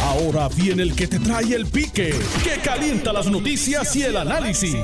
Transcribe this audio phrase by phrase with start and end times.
[0.00, 4.76] Ahora viene el que te trae el pique, que calienta las noticias y el análisis.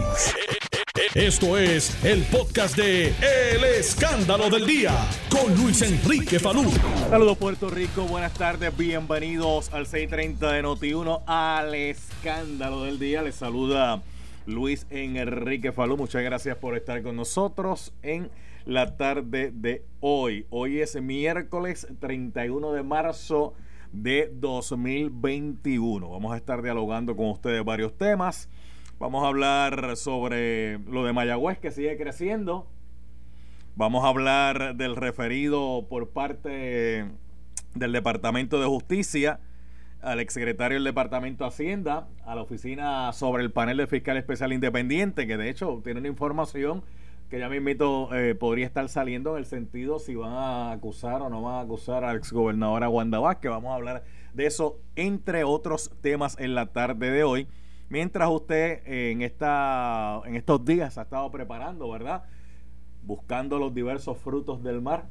[1.14, 4.93] Esto es el podcast de El Escándalo del Día
[5.31, 6.71] con Luis Enrique Falú.
[7.09, 13.23] Saludos Puerto Rico, buenas tardes, bienvenidos al 630 de Noti1 al Escándalo del Día.
[13.23, 14.03] Les saluda
[14.46, 15.96] Luis Enrique Falú.
[15.96, 18.30] Muchas gracias por estar con nosotros en
[18.66, 20.46] la tarde de hoy.
[20.50, 23.55] Hoy es miércoles 31 de marzo
[23.93, 26.09] de 2021.
[26.09, 28.48] Vamos a estar dialogando con ustedes varios temas.
[28.98, 32.66] Vamos a hablar sobre lo de Mayagüez que sigue creciendo.
[33.77, 37.06] Vamos a hablar del referido por parte
[37.74, 39.41] del Departamento de Justicia
[40.00, 44.52] al exsecretario del Departamento de Hacienda, a la oficina sobre el panel de fiscal especial
[44.52, 46.83] independiente, que de hecho tiene una información
[47.28, 51.20] que ya me invito, eh, podría estar saliendo en el sentido si van a acusar
[51.20, 53.50] o no van a acusar al exgobernador Aguanda Vázquez.
[53.50, 57.46] Vamos a hablar de eso, entre otros temas, en la tarde de hoy.
[57.91, 62.25] Mientras usted eh, en, esta, en estos días ha estado preparando, ¿verdad?
[63.03, 65.06] Buscando los diversos frutos del mar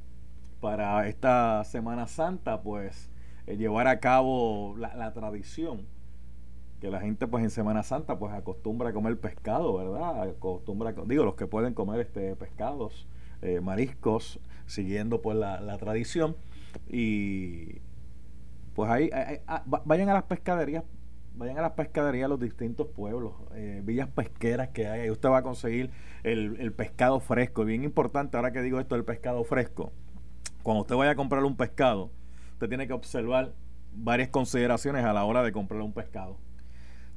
[0.59, 3.11] para esta Semana Santa, pues
[3.45, 5.86] eh, llevar a cabo la, la tradición
[6.80, 10.30] que la gente pues en Semana Santa pues acostumbra a comer pescado, ¿verdad?
[10.30, 13.08] Acostumbra, digo, los que pueden comer este pescados,
[13.42, 16.36] eh, mariscos, siguiendo pues la, tradición.
[16.88, 17.81] Y
[18.75, 19.09] pues ahí,
[19.48, 20.83] ah, vayan a las pescaderías,
[21.36, 25.30] vayan a las pescaderías de los distintos pueblos, eh, villas pesqueras que hay, ahí usted
[25.30, 25.89] va a conseguir
[26.23, 27.64] el, el pescado fresco.
[27.64, 29.92] Y bien importante, ahora que digo esto del pescado fresco,
[30.61, 32.11] cuando usted vaya a comprar un pescado,
[32.53, 33.53] usted tiene que observar
[33.94, 36.38] varias consideraciones a la hora de comprar un pescado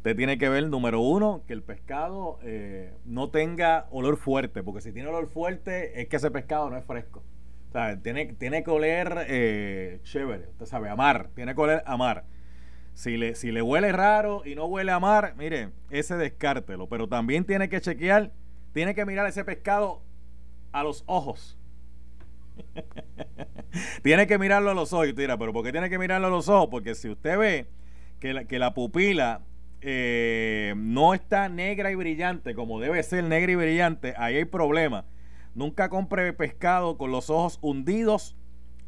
[0.00, 4.80] Usted tiene que ver, número uno, que el pescado eh, no tenga olor fuerte, porque
[4.80, 7.22] si tiene olor fuerte es que ese pescado no es fresco.
[7.68, 11.82] O sea, tiene, tiene que oler eh, chévere, usted sabe, a mar, tiene que oler
[11.84, 12.24] a mar.
[12.94, 16.88] Si le, si le huele raro y no huele a mar, mire, ese descártelo.
[16.88, 18.30] Pero también tiene que chequear,
[18.72, 20.00] tiene que mirar ese pescado
[20.72, 21.58] a los ojos.
[24.02, 25.14] tiene que mirarlo a los ojos.
[25.14, 26.68] Tira, pero ¿por qué tiene que mirarlo a los ojos?
[26.70, 27.66] Porque si usted ve
[28.18, 29.42] que la, que la pupila
[29.82, 35.04] eh, no está negra y brillante como debe ser negra y brillante, ahí hay problema.
[35.54, 38.36] Nunca compre pescado con los ojos hundidos,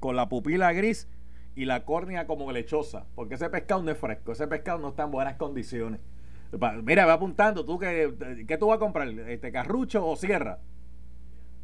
[0.01, 1.09] con la pupila gris
[1.55, 5.05] y la córnea como lechosa, porque ese pescado no es fresco, ese pescado no está
[5.05, 6.01] en buenas condiciones.
[6.83, 9.09] Mira, va apuntando, tú que, ¿qué tú vas a comprar?
[9.09, 10.59] Este carrucho o sierra?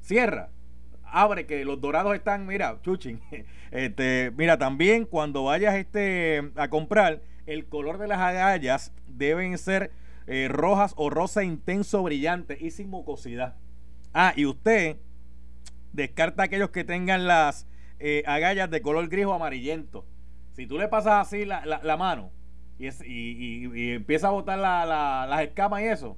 [0.00, 0.48] Sierra.
[1.04, 3.20] Abre que los dorados están, mira, chuchín.
[3.70, 9.90] Este, mira, también cuando vayas este a comprar, el color de las agallas deben ser
[10.26, 13.56] eh, rojas o rosa intenso brillante y sin mucosidad.
[14.12, 14.98] Ah, y usted
[15.92, 17.66] descarta aquellos que tengan las
[17.98, 20.04] eh, agallas de color gris o amarillento.
[20.52, 22.30] Si tú le pasas así la, la, mano
[22.78, 26.16] y, y, empieza a botar las escamas y eso,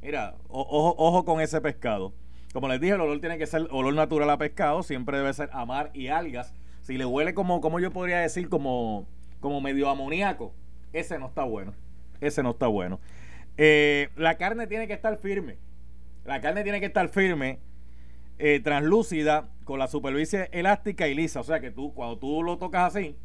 [0.00, 2.14] mira, ojo, ojo con ese pescado.
[2.54, 5.50] Como les dije, el olor tiene que ser olor natural a pescado, siempre debe ser
[5.52, 6.54] a mar y algas.
[6.80, 9.06] Si le huele como, como yo podría decir, como,
[9.40, 10.54] como medio amoníaco,
[10.92, 11.74] ese no está bueno
[12.20, 13.00] ese no está bueno.
[13.56, 15.58] Eh, la carne tiene que estar firme.
[16.24, 17.60] La carne tiene que estar firme,
[18.38, 21.40] eh, translúcida, con la superficie elástica y lisa.
[21.40, 23.16] O sea que tú, cuando tú lo tocas así,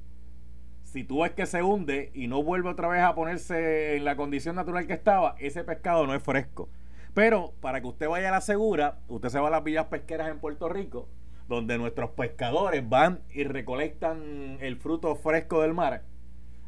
[0.84, 4.16] si tú ves que se hunde y no vuelve otra vez a ponerse en la
[4.16, 6.70] condición natural que estaba, ese pescado no es fresco.
[7.14, 10.30] Pero para que usted vaya a la segura, usted se va a las villas pesqueras
[10.30, 11.08] en Puerto Rico,
[11.48, 16.04] donde nuestros pescadores van y recolectan el fruto fresco del mar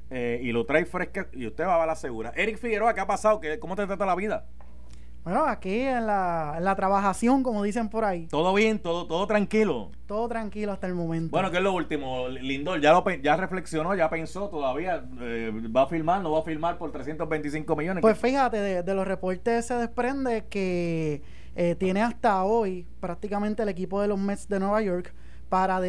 [0.09, 2.31] eh, y lo trae fresca y usted va a la segura.
[2.35, 3.39] Eric Figueroa, ¿qué ha pasado?
[3.39, 4.45] ¿Qué, ¿Cómo te trata la vida?
[5.25, 8.27] Bueno, aquí en la, en la trabajación, como dicen por ahí.
[8.27, 9.89] Todo bien, todo, todo tranquilo.
[10.05, 11.31] Todo tranquilo hasta el momento.
[11.31, 12.29] Bueno, ¿qué es lo último?
[12.29, 15.03] Lindor ya, lo, ya reflexionó, ya pensó todavía.
[15.19, 16.21] Eh, ¿Va a filmar?
[16.21, 18.01] ¿No va a filmar por 325 millones?
[18.03, 21.23] Pues fíjate, de, los reportes se desprende que
[21.55, 25.13] eh, tiene hasta hoy prácticamente el equipo de los Mets de Nueva York
[25.49, 25.79] para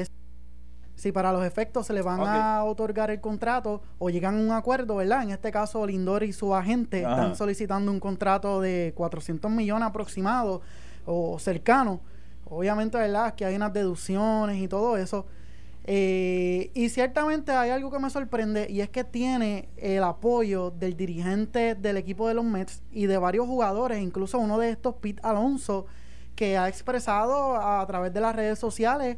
[0.94, 4.50] si para los efectos se le van a otorgar el contrato o llegan a un
[4.50, 5.24] acuerdo, ¿verdad?
[5.24, 10.62] En este caso, Lindor y su agente están solicitando un contrato de 400 millones aproximado
[11.04, 12.00] o cercano.
[12.46, 13.34] Obviamente, ¿verdad?
[13.34, 15.26] Que hay unas deducciones y todo eso.
[15.88, 20.96] Eh, y ciertamente hay algo que me sorprende y es que tiene el apoyo del
[20.96, 25.20] dirigente del equipo de los Mets y de varios jugadores, incluso uno de estos, Pete
[25.22, 25.86] Alonso,
[26.34, 29.16] que ha expresado a través de las redes sociales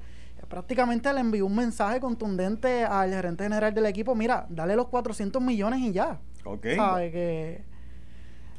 [0.49, 5.41] prácticamente le envió un mensaje contundente al gerente general del equipo, mira, dale los 400
[5.43, 6.21] millones y ya.
[6.45, 6.67] Ok.
[6.75, 7.11] ¿Sabe?
[7.11, 7.63] Que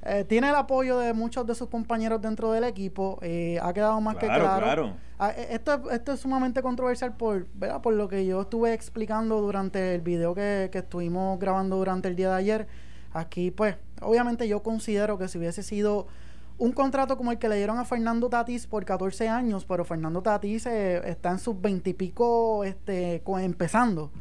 [0.04, 3.20] eh, tiene el apoyo de muchos de sus compañeros dentro del equipo.
[3.22, 4.96] Eh, ha quedado más que claro.
[5.18, 7.82] Ah, eh, esto, esto es sumamente controversial por, ¿verdad?
[7.82, 12.16] por lo que yo estuve explicando durante el video que, que estuvimos grabando durante el
[12.16, 12.68] día de ayer.
[13.12, 16.08] Aquí, pues, obviamente yo considero que si hubiese sido
[16.58, 20.22] un contrato como el que le dieron a Fernando Tatis por 14 años, pero Fernando
[20.22, 24.12] Tatis está en sus 20 y pico este, empezando,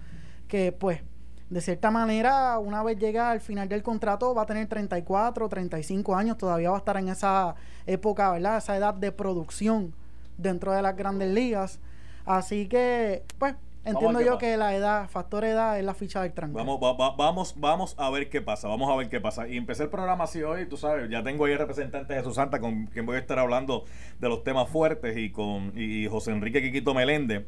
[0.46, 1.02] que pues
[1.50, 6.14] de cierta manera, una vez llega al final del contrato, va a tener 34, 35
[6.14, 7.54] años, todavía va a estar en esa
[7.86, 8.58] época, ¿verdad?
[8.58, 9.94] Esa edad de producción
[10.36, 11.80] dentro de las grandes ligas.
[12.26, 13.54] Así que, pues,
[13.84, 16.58] entiendo yo que la edad, factor edad, es la ficha del tranco.
[16.58, 16.78] Vamos,
[17.16, 19.48] vamos, vamos a ver qué pasa, vamos a ver qué pasa.
[19.48, 22.34] Y empecé el programa así hoy, tú sabes, ya tengo ahí el representante de Jesús
[22.34, 23.86] Santa con quien voy a estar hablando
[24.18, 27.46] de los temas fuertes y con y José Enrique Quiquito Meléndez.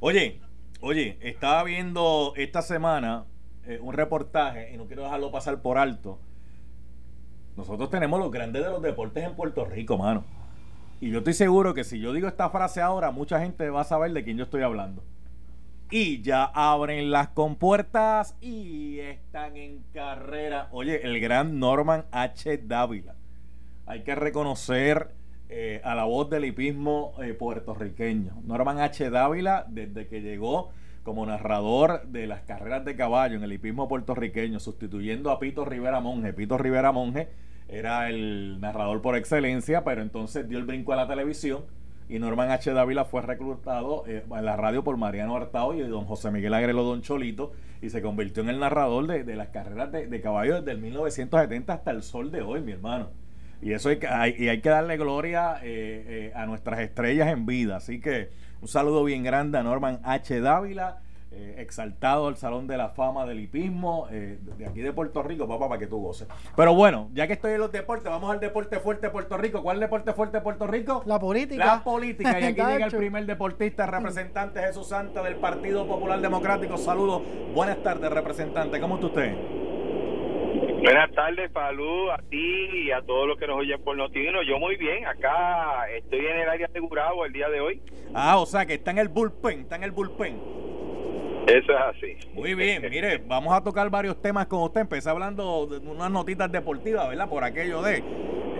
[0.00, 0.40] Oye,
[0.80, 3.26] oye, estaba viendo esta semana
[3.66, 6.18] eh, un reportaje y no quiero dejarlo pasar por alto.
[7.56, 10.24] Nosotros tenemos los grandes de los deportes en Puerto Rico, mano.
[11.00, 13.84] Y yo estoy seguro que si yo digo esta frase ahora, mucha gente va a
[13.84, 15.02] saber de quién yo estoy hablando.
[15.90, 20.68] Y ya abren las compuertas y están en carrera.
[20.70, 22.56] Oye, el gran Norman H.
[22.58, 23.14] Dávila.
[23.84, 25.10] Hay que reconocer
[25.50, 28.40] eh, a la voz del hipismo eh, puertorriqueño.
[28.44, 29.10] Norman H.
[29.10, 30.70] Dávila, desde que llegó
[31.02, 36.00] como narrador de las carreras de caballo en el hipismo puertorriqueño, sustituyendo a Pito Rivera
[36.00, 36.32] Monge.
[36.32, 37.28] Pito Rivera Monge
[37.68, 41.64] era el narrador por excelencia, pero entonces dio el brinco a la televisión
[42.08, 42.72] y Norman H.
[42.72, 46.82] Dávila fue reclutado eh, en la radio por Mariano Artao y don José Miguel Agrelo
[46.82, 50.78] Don Cholito y se convirtió en el narrador de, las carreras de, caballo desde el
[50.78, 53.08] 1970 hasta el sol de hoy, mi hermano.
[53.62, 54.06] Y eso hay que,
[54.38, 57.76] y hay que darle gloria eh, eh, a nuestras estrellas en vida.
[57.76, 58.30] Así que
[58.62, 60.40] un saludo bien grande a Norman H.
[60.40, 60.98] Dávila,
[61.32, 65.48] eh, exaltado al Salón de la Fama del Hipismo, eh, de aquí de Puerto Rico,
[65.48, 66.28] papá, para que tú goces.
[66.54, 69.64] Pero bueno, ya que estoy en los deportes, vamos al deporte fuerte de Puerto Rico.
[69.64, 71.02] ¿Cuál es el deporte fuerte de Puerto Rico?
[71.06, 71.66] La política.
[71.66, 72.38] La política.
[72.38, 76.76] Y aquí llega el primer deportista, representante Jesús Santa del Partido Popular Democrático.
[76.76, 77.22] Saludos.
[77.52, 78.78] Buenas tardes, representante.
[78.78, 79.61] ¿Cómo está usted?
[80.82, 84.42] Buenas tardes, Palú, a ti y a todos los que nos oyen por Notino.
[84.42, 87.80] Yo muy bien, acá estoy en el área asegurado el día de hoy.
[88.12, 90.40] Ah, o sea que está en el bullpen, está en el bullpen.
[91.46, 92.16] Eso es así.
[92.34, 94.80] Muy bien, mire, vamos a tocar varios temas con usted.
[94.80, 97.28] Empecé hablando de unas notitas deportivas, ¿verdad?
[97.28, 98.02] Por aquello de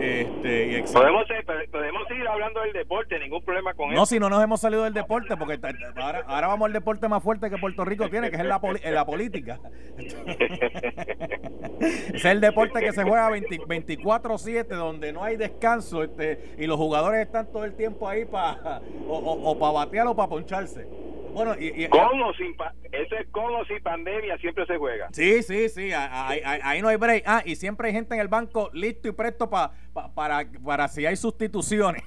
[0.03, 1.25] este, podemos,
[1.71, 1.92] podemos
[2.33, 4.01] hablando del deporte, ningún problema con eso.
[4.01, 5.59] No, si no nos hemos salido del deporte, porque
[5.97, 9.07] ahora, ahora vamos al deporte más fuerte que Puerto Rico tiene, que es la, la
[9.07, 9.61] política.
[12.15, 17.25] es el deporte que se juega 24-7, donde no hay descanso este, y los jugadores
[17.27, 20.87] están todo el tiempo ahí para o, o para batear o para poncharse.
[21.33, 22.55] Bueno, y, con o sin
[22.93, 25.09] ese con o sin pandemia siempre se juega.
[25.13, 27.25] Sí, sí, sí, ahí, no hay break.
[27.27, 29.73] Ah, y siempre hay gente en el banco listo y presto para
[30.15, 32.03] para, si hay sustituciones.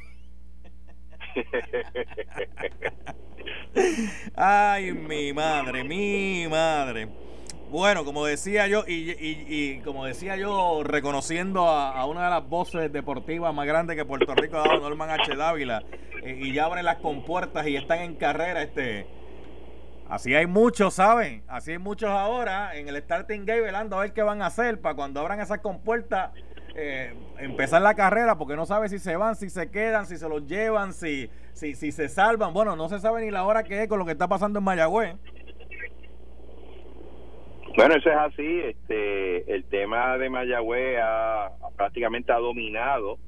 [4.35, 7.09] Ay, mi madre, mi madre.
[7.69, 12.93] Bueno, como decía yo, y, y, como decía yo, reconociendo a, una de las voces
[12.93, 15.35] deportivas más grandes que Puerto Rico ha dado, Norman H.
[15.35, 15.83] Dávila,
[16.23, 19.07] eh, y ya abren las compuertas y están en carrera, este.
[20.07, 21.43] Así hay muchos, ¿saben?
[21.47, 24.79] Así hay muchos ahora en el starting gate velando a ver qué van a hacer
[24.79, 26.29] para cuando abran esas compuertas
[26.77, 30.27] eh, empezar la carrera porque no sabe si se van, si se quedan, si se
[30.27, 32.53] los llevan, si, si, si se salvan.
[32.53, 34.65] Bueno, no se sabe ni la hora que es con lo que está pasando en
[34.65, 35.15] Mayagüez.
[37.77, 38.59] Bueno, eso es así.
[38.59, 43.19] Este, el tema de Mayagüez ha, prácticamente ha dominado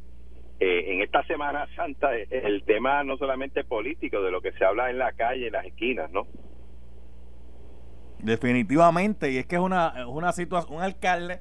[0.59, 4.89] eh, en esta Semana Santa el tema no solamente político, de lo que se habla
[4.89, 6.27] en la calle, en las esquinas, ¿no?
[8.19, 11.39] Definitivamente, y es que es una, una situación, un alcalde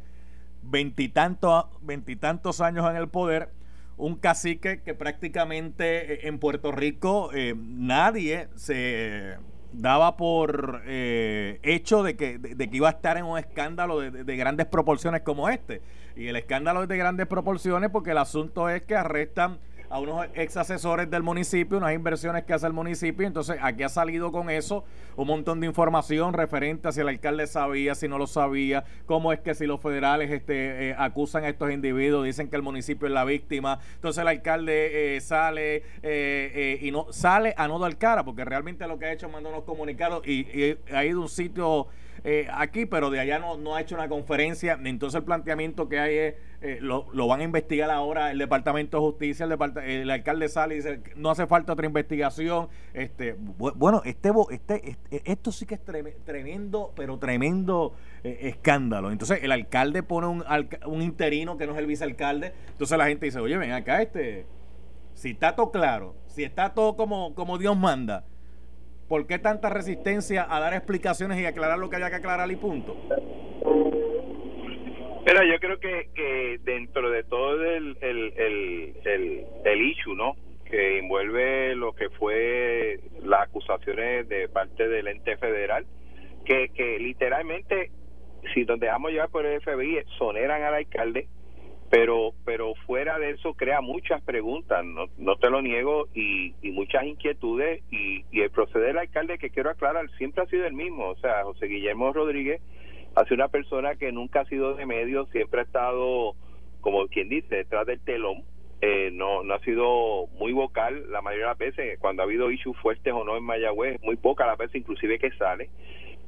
[0.68, 3.50] veintitantos veintitantos años en el poder,
[3.96, 9.36] un cacique que prácticamente eh, en Puerto Rico eh, nadie se
[9.72, 14.36] daba por eh, hecho de que, de, que iba a estar en un escándalo de,
[14.36, 15.82] grandes proporciones como este.
[16.16, 19.58] Y el escándalo es de grandes proporciones porque el asunto es que arrestan
[19.90, 23.26] a unos ex asesores del municipio, unas inversiones que hace el municipio.
[23.26, 24.84] Entonces, aquí ha salido con eso
[25.16, 29.32] un montón de información referente a si el alcalde sabía, si no lo sabía, cómo
[29.32, 33.06] es que si los federales este, eh, acusan a estos individuos, dicen que el municipio
[33.06, 33.78] es la víctima.
[33.94, 38.86] Entonces, el alcalde eh, sale eh, y no sale a no dar cara, porque realmente
[38.86, 41.88] lo que ha hecho es mandar unos comunicados y, ha ido un sitio
[42.28, 44.76] eh, aquí, pero de allá no, no ha hecho una conferencia.
[44.82, 48.96] Entonces el planteamiento que hay es, eh, lo, lo, van a investigar ahora el Departamento
[48.96, 52.66] de Justicia, el, el alcalde sale y dice, no hace falta otra investigación.
[52.94, 55.80] este Bueno, este, este, este esto sí que es
[56.24, 59.12] tremendo, pero tremendo eh, escándalo.
[59.12, 60.44] Entonces el alcalde pone un,
[60.84, 62.54] un interino que no es el vicealcalde.
[62.72, 64.46] Entonces la gente dice, oye, ven acá, este,
[65.14, 68.24] si está todo claro, si está todo como, como Dios manda
[69.08, 72.56] ¿Por qué tanta resistencia a dar explicaciones y aclarar lo que haya que aclarar y
[72.56, 72.96] punto?
[75.26, 80.34] Mira, yo creo que, que dentro de todo el, el, issue, ¿no?
[80.64, 85.86] Que envuelve lo que fue las acusaciones de parte del ente federal,
[86.44, 87.90] que, que literalmente,
[88.54, 91.28] si nos dejamos llevar por el FBI, soneran al alcalde
[91.90, 96.70] pero pero fuera de eso crea muchas preguntas no, no te lo niego y, y
[96.72, 100.74] muchas inquietudes y, y, el proceder del alcalde que quiero aclarar siempre ha sido el
[100.74, 101.08] mismo.
[101.08, 102.60] O sea José Guillermo Rodríguez
[103.14, 106.34] ha sido una persona que nunca ha sido de medios siempre ha estado
[106.80, 108.42] como quien dice detrás del telón.
[108.82, 111.98] Eh, no no ha sido muy vocal la mayoría de las veces.
[111.98, 115.30] Cuando ha habido issues fuertes o no en Mayagüez muy pocas las veces inclusive que
[115.32, 115.70] sale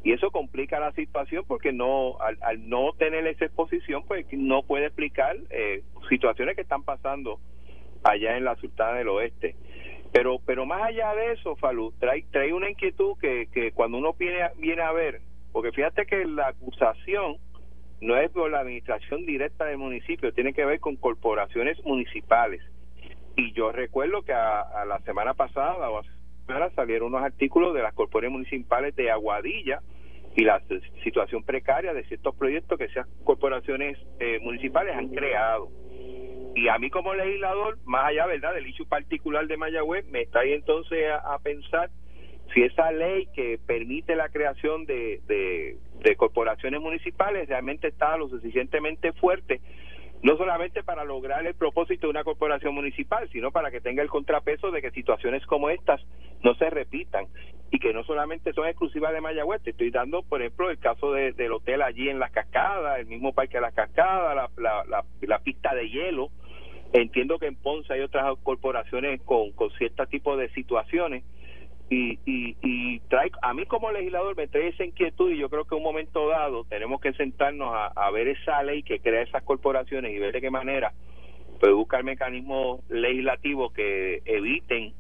[0.09, 4.87] y eso complica la situación porque no al, no tener esa exposición pues no puede
[4.87, 7.41] explicar eh, situaciones que están pasando
[8.05, 9.55] allá en la Sultana del Oeste.
[10.11, 14.15] Pero pero más allá de eso Falú trae trae una inquietud que, que cuando uno
[14.15, 15.21] viene a, viene a ver
[15.53, 17.37] porque fíjate que la acusación
[18.01, 22.63] no es por la administración directa del municipio tiene que ver con corporaciones municipales.
[23.37, 26.03] Y yo recuerdo que a, la semana pasada o
[26.75, 29.83] salieron unos artículos de las corporaciones municipales de Aguadilla
[30.39, 30.63] y la
[31.03, 35.69] situación precaria de ciertos proyectos que esas corporaciones eh, municipales han creado.
[36.55, 40.41] Y a mí como legislador, más allá verdad del issue particular de Mayagüez, me está
[40.41, 41.91] ahí entonces a, pensar
[42.55, 49.13] si esa ley que permite la creación de, de corporaciones municipales realmente está lo suficientemente
[49.15, 49.61] fuerte
[50.23, 54.09] no solamente para lograr el propósito de una corporación municipal, sino para que tenga el
[54.09, 56.01] contrapeso de que situaciones como estas
[56.43, 57.27] no se repitan
[57.71, 59.63] y que no solamente son exclusivas de Mayagüez.
[59.63, 63.07] Te estoy dando, por ejemplo, el caso de, del hotel allí en Las Cascadas, el
[63.07, 66.31] mismo parque de Las Cascadas, la, la, la, pista de hielo.
[66.93, 71.23] Entiendo que en Ponce hay otras corporaciones con, con cierto tipo de situaciones
[71.91, 75.65] y, y, y trae, a mí como legislador me trae esa inquietud y yo creo
[75.65, 79.43] que en un momento dado tenemos que sentarnos a, ver esa ley que crea esas
[79.43, 80.93] corporaciones y ver de qué manera
[81.61, 84.93] puede buscar mecanismos legislativos que eviten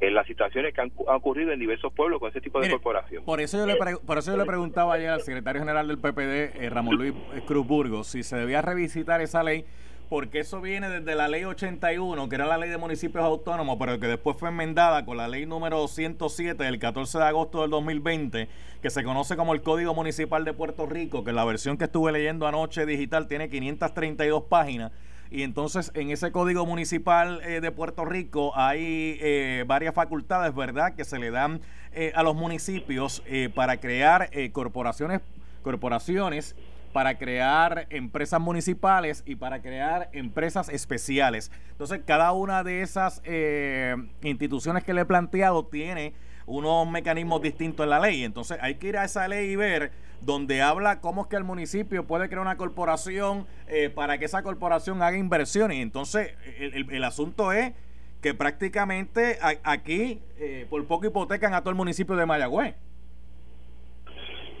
[0.00, 3.24] en las situaciones que han, ocurrido en diversos pueblos con ese tipo de corporación.
[3.24, 6.62] Por eso yo le por eso yo le preguntaba ayer al secretario general del PPD,
[6.62, 7.14] eh, Ramón Luis
[7.46, 9.64] Cruz Burgos, si se debía revisitar esa ley
[10.08, 14.00] porque eso viene desde la ley 81, que era la ley de municipios autónomos, pero
[14.00, 18.48] que después fue enmendada con la ley número 107 del 14 de agosto del 2020,
[18.80, 22.12] que se conoce como el Código Municipal de Puerto Rico, que la versión que estuve
[22.12, 24.92] leyendo anoche digital tiene 532 páginas.
[25.30, 30.94] Y entonces en ese Código Municipal eh, de Puerto Rico hay eh, varias facultades, ¿verdad?,
[30.94, 31.60] que se le dan
[31.92, 33.22] eh, a los municipios
[33.54, 35.20] para crear corporaciones,
[35.62, 36.56] corporaciones
[36.92, 41.50] para crear empresas municipales y para crear empresas especiales.
[41.70, 46.14] Entonces, cada una de esas eh, instituciones que le he planteado tiene
[46.46, 48.24] unos mecanismos distintos en la ley.
[48.24, 51.44] Entonces, hay que ir a esa ley y ver donde habla cómo es que el
[51.44, 55.78] municipio puede crear una corporación eh, para que esa corporación haga inversiones.
[55.78, 57.72] Entonces, el, asunto es
[58.20, 62.74] que prácticamente aquí eh, por poco hipotecan a todo el municipio de Mayagüez.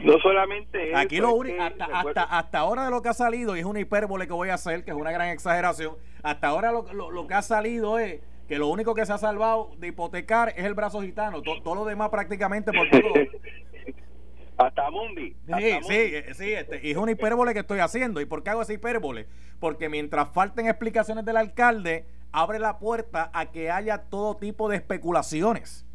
[0.00, 3.60] No solamente Aquí lo único, hasta, hasta, hasta, ahora de lo que ha salido, y
[3.60, 7.10] es una hipérbole que voy a hacer, que es una gran exageración, hasta ahora lo,
[7.10, 10.64] lo, que ha salido es que lo único que se ha salvado de hipotecar es
[10.64, 13.12] el brazo gitano, todo, lo demás prácticamente por todo.
[14.58, 15.36] hasta Mundi.
[15.56, 18.20] sí, sí, sí, este, y es una hipérbole que estoy haciendo.
[18.20, 19.26] ¿Y por qué hago esa hipérbole?
[19.60, 24.76] Porque mientras falten explicaciones del alcalde, abre la puerta a que haya todo tipo de
[24.76, 25.86] especulaciones.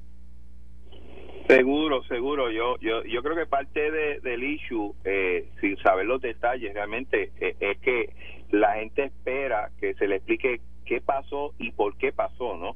[1.48, 2.50] Seguro, seguro.
[2.52, 7.32] Yo, yo, yo creo que parte de, del issue, eh, sin saber los detalles, realmente
[7.40, 8.14] eh, es que
[8.52, 12.76] la gente espera que se le explique qué pasó y por qué pasó, ¿no?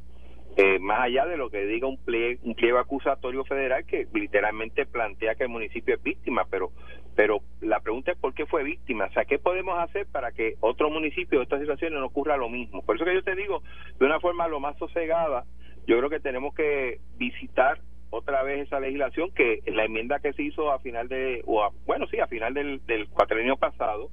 [0.57, 4.87] Eh, más allá de lo que diga un pliego, un pliego acusatorio federal que literalmente
[4.87, 6.71] plantea que el municipio es víctima, pero
[7.15, 10.55] pero la pregunta es por qué fue víctima, o sea, ¿qué podemos hacer para que
[10.59, 12.83] otro municipio de estas situaciones no ocurra lo mismo?
[12.83, 13.63] Por eso que yo te digo,
[13.99, 15.45] de una forma lo más sosegada,
[15.87, 17.79] yo creo que tenemos que visitar
[18.09, 22.07] otra vez esa legislación que la enmienda que se hizo a final de, o bueno,
[22.07, 24.09] sí, a final del, del cuatrenio pasado,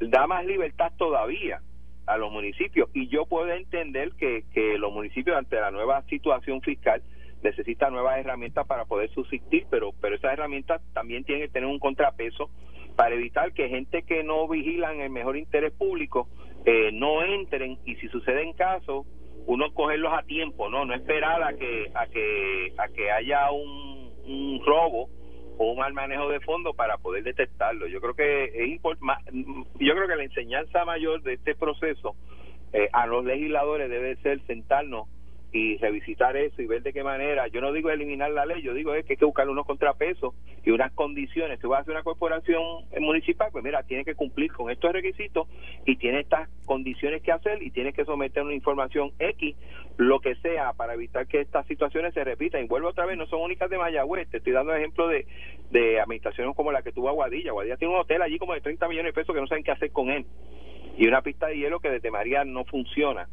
[0.00, 1.60] da más libertad todavía
[2.06, 2.88] a los municipios.
[2.94, 7.02] Y yo puedo entender que, que los municipios ante la nueva situación fiscal
[7.42, 11.78] necesita nuevas herramientas para poder subsistir, pero, pero esas herramientas también tienen que tener un
[11.78, 12.50] contrapeso
[12.96, 16.28] para evitar que gente que no vigilan el mejor interés público
[16.64, 17.78] eh, no entren.
[17.84, 19.06] Y si suceden casos
[19.48, 24.12] uno cogerlos a tiempo, no no esperar a que a que a que haya un,
[24.26, 25.08] un robo
[25.56, 27.86] o un mal manejo de fondos para poder detectarlo.
[27.86, 32.14] Yo creo que es yo creo que la enseñanza mayor de este proceso
[32.74, 35.08] eh, a los legisladores debe ser sentarnos
[35.50, 38.74] y revisitar eso y ver de qué manera, yo no digo eliminar la ley, yo
[38.74, 41.58] digo es que hay que buscar unos contrapesos y unas condiciones.
[41.60, 42.62] Si vas a hacer una corporación
[43.00, 45.48] municipal, pues mira, tiene que cumplir con estos requisitos
[45.86, 49.56] y tiene estas condiciones que hacer y tiene que someter una información X,
[49.96, 52.62] lo que sea, para evitar que estas situaciones se repitan.
[52.62, 55.26] Y vuelvo otra vez, no son únicas de Mayagüez, te estoy dando ejemplo de,
[55.70, 57.50] de administraciones como la que tuvo Aguadilla.
[57.50, 59.70] Aguadilla tiene un hotel allí como de 30 millones de pesos que no saben qué
[59.70, 60.26] hacer con él
[60.98, 63.28] y una pista de hielo que desde María no funciona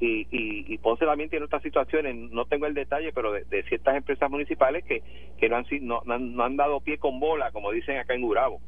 [0.00, 3.96] y, y, y Ponce también tiene otras situaciones, no tengo el detalle, pero de, ciertas
[3.96, 5.02] empresas municipales que,
[5.38, 8.60] que no, han, no, no, han dado pie con bola, como dicen acá en Gurabo.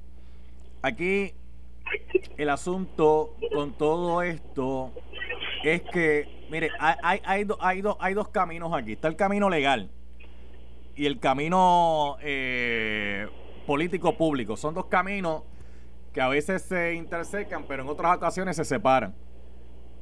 [0.83, 1.33] Aquí
[2.37, 4.93] el asunto con todo esto
[5.65, 8.93] es que, mire, hay, hay, hay, hay, hay dos caminos aquí.
[8.93, 9.91] Está el camino legal
[10.95, 13.27] y el camino eh,
[13.67, 14.57] político público.
[14.57, 15.45] Son dos caminos
[16.13, 19.15] que a veces se intersecan, pero en otras ocasiones se separan.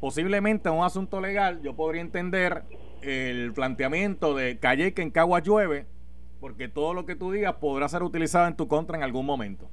[0.00, 2.64] Posiblemente en un asunto legal yo podría entender
[3.02, 5.86] el planteamiento de calle que en Cagua llueve,
[6.40, 9.68] porque todo lo que tú digas podrá ser utilizado en tu contra en algún momento.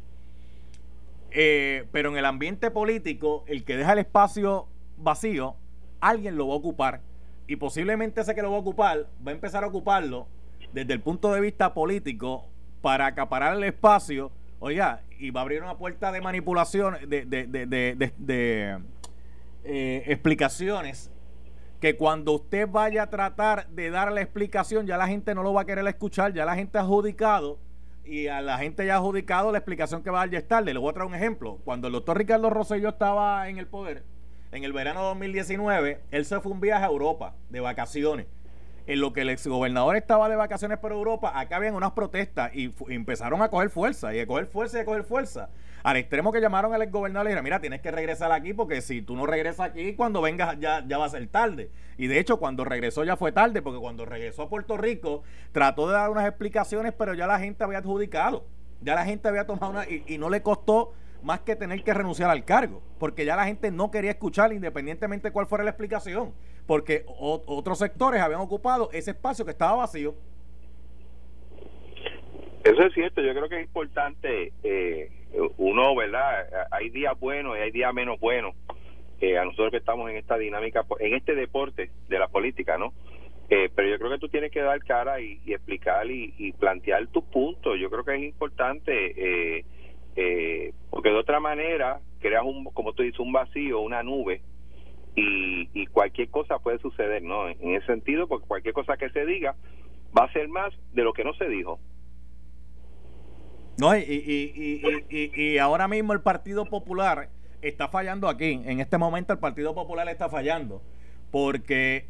[1.31, 4.67] Eh, pero en el ambiente político, el que deja el espacio
[4.97, 5.55] vacío,
[6.01, 7.01] alguien lo va a ocupar.
[7.47, 10.27] Y posiblemente ese que lo va a ocupar va a empezar a ocuparlo
[10.73, 12.45] desde el punto de vista político
[12.81, 17.47] para acaparar el espacio, oiga, y va a abrir una puerta de manipulación, de, de,
[18.17, 18.79] de
[19.63, 21.11] eh, explicaciones
[21.79, 25.53] que cuando usted vaya a tratar de dar la explicación, ya la gente no lo
[25.53, 27.59] va a querer escuchar, ya la gente ha adjudicado
[28.03, 30.47] y a la gente ya ha adjudicado la explicación que va a dar ya es
[30.47, 30.73] tarde.
[30.73, 31.59] Le voy a traer un ejemplo.
[31.65, 34.03] Cuando el doctor Ricardo Rosselló estaba en el poder,
[34.51, 38.27] en el verano de 2019, él se fue un viaje a Europa de vacaciones.
[38.87, 42.73] En lo que el exgobernador estaba de vacaciones por Europa, acá habían unas protestas y,
[42.87, 45.49] y empezaron a coger fuerza, y a coger fuerza y a coger fuerza.
[45.87, 48.81] Al extremo que llamaron al gobernador y le dijeron, mira, tienes que regresar aquí porque
[48.81, 51.71] si tú no regresas aquí, cuando vengas ya, ya va a ser tarde.
[51.97, 55.87] Y de hecho, cuando regresó ya fue tarde, porque cuando regresó a Puerto Rico, trató
[55.87, 58.43] de dar unas explicaciones, pero ya la gente había adjudicado.
[58.81, 59.85] Ya la gente había tomado una...
[59.89, 60.91] Y, no le costó
[61.23, 65.31] más que tener que renunciar al cargo, porque ya la gente no quería escuchar independientemente
[65.31, 66.33] cuál fuera la explicación,
[66.65, 70.15] porque otros sectores habían ocupado ese espacio que estaba vacío.
[72.65, 75.16] Eso es cierto, yo creo que es importante eh,
[75.57, 76.67] uno, ¿verdad?
[76.71, 78.55] Hay días buenos y hay días menos buenos.
[79.19, 82.93] Eh, a nosotros que estamos en esta dinámica, en este deporte de la política, ¿no?
[83.49, 87.23] Eh, pero yo creo que tú tienes que dar cara y, explicar y, plantear tus
[87.25, 87.79] puntos.
[87.79, 89.65] Yo creo que es importante, eh,
[90.15, 94.41] eh, porque de otra manera creas un, como tú dices, un vacío, una nube,
[95.15, 97.47] y, y cualquier cosa puede suceder, ¿no?
[97.47, 99.55] En ese sentido, porque cualquier cosa que se diga
[100.17, 101.79] va a ser más de lo que no se dijo.
[103.77, 107.29] No, y, y, y, y, ahora mismo el Partido Popular
[107.61, 108.61] está fallando aquí.
[108.65, 110.81] En este momento el Partido Popular está fallando.
[111.29, 112.07] Porque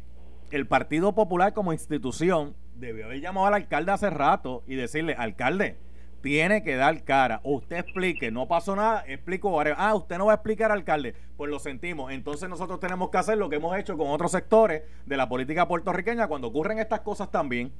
[0.50, 5.76] el Partido Popular como institución debió haber llamado al alcalde hace rato y decirle, alcalde,
[6.22, 7.40] tiene que dar cara.
[7.44, 9.60] Usted explique, no pasó nada, explico.
[9.76, 11.14] Ah, usted no va a explicar, alcalde.
[11.36, 12.12] Pues lo sentimos.
[12.12, 15.68] Entonces nosotros tenemos que hacer lo que hemos hecho con otros sectores de la política
[15.68, 17.72] puertorriqueña cuando ocurren estas cosas también.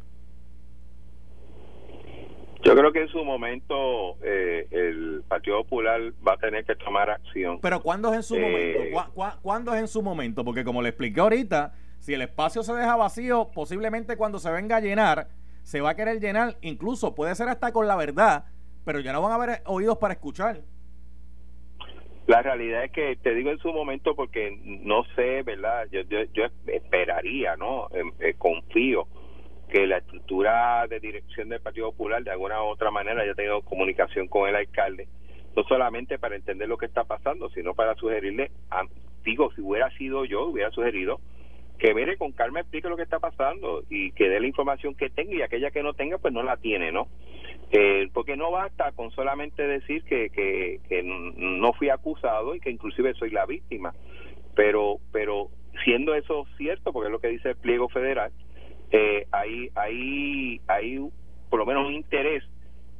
[2.64, 7.08] Yo creo que en su momento eh, el Partido Popular va a tener que tomar
[7.08, 7.60] acción.
[7.60, 9.38] Pero ¿cuándo es en su eh, momento?
[9.42, 10.44] ¿Cuándo es en su momento?
[10.44, 14.76] Porque como le expliqué ahorita, si el espacio se deja vacío, posiblemente cuando se venga
[14.76, 15.28] a llenar,
[15.62, 18.46] se va a querer llenar, incluso puede ser hasta con la verdad,
[18.84, 20.62] pero ya no van a haber oídos para escuchar.
[22.26, 25.86] La realidad es que te digo en su momento porque no sé, ¿verdad?
[25.92, 27.88] Yo, yo, yo esperaría, ¿no?
[28.18, 29.06] Eh, confío
[29.68, 33.62] que la estructura de dirección del Partido Popular de alguna u otra manera haya tenido
[33.62, 35.08] comunicación con el alcalde,
[35.56, 38.50] no solamente para entender lo que está pasando, sino para sugerirle,
[39.24, 41.20] digo, si hubiera sido yo, hubiera sugerido
[41.78, 45.10] que mire con calma explique lo que está pasando y que dé la información que
[45.10, 47.06] tenga y aquella que no tenga pues no la tiene, ¿no?
[47.70, 52.70] Eh, porque no basta con solamente decir que, que, que no fui acusado y que
[52.70, 53.94] inclusive soy la víctima,
[54.56, 55.50] pero pero
[55.84, 58.32] siendo eso cierto, porque es lo que dice el pliego federal,
[58.90, 60.98] eh, hay, hay, hay
[61.50, 62.44] por lo menos un interés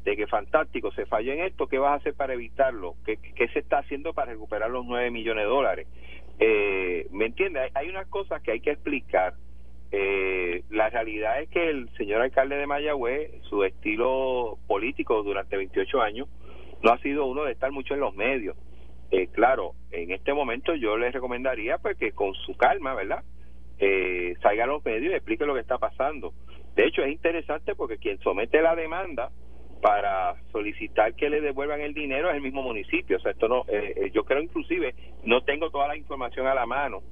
[0.05, 2.95] de que fantástico se falle en esto, ¿qué vas a hacer para evitarlo?
[3.05, 5.87] ¿Qué, qué se está haciendo para recuperar los 9 millones de dólares?
[6.39, 7.71] Eh, ¿Me entiendes?
[7.75, 9.35] Hay, unas cosas que hay que explicar
[9.91, 16.03] Eh, la realidad es que el señor alcalde de Mayagüez, su estilo político durante 28
[16.03, 16.29] años,
[16.83, 18.55] no ha sido uno de estar mucho en los medios.
[19.11, 23.25] Eh, claro, en este momento yo les recomendaría pues que con su calma, ¿verdad?
[23.81, 26.33] Eh, salga a los medios y explique lo que está pasando.
[26.75, 29.31] De hecho, es interesante porque quien somete la demanda
[29.81, 33.17] para solicitar que le devuelvan el dinero es el mismo municipio.
[33.17, 36.55] O sea, esto no, eh, eh, yo creo inclusive, no tengo toda la información a
[36.55, 37.03] la mano,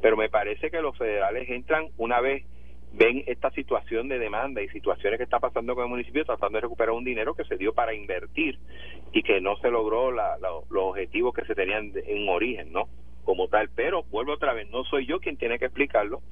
[0.00, 2.44] pero me parece que los federales entran una vez
[2.96, 6.62] ven esta situación de demanda y situaciones que está pasando con el municipio tratando de
[6.62, 8.58] recuperar un dinero que se dio para invertir
[9.12, 12.88] y que no se logró la, los objetivos que se tenían en origen, ¿no?
[13.24, 16.22] Como tal, pero vuelvo otra vez, no soy yo quien tiene que explicarlo,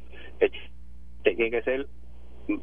[1.23, 1.89] tiene que ser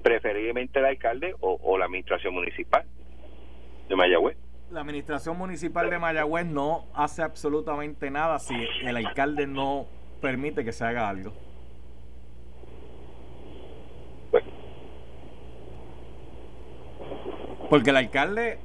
[0.03, 2.85] preferiblemente el alcalde o, o la administración municipal
[3.87, 4.37] de Mayagüez.
[4.71, 9.87] La administración municipal de Mayagüez no hace absolutamente nada si el alcalde no
[10.21, 11.33] permite que se haga algo.
[17.69, 18.59] Porque el alcalde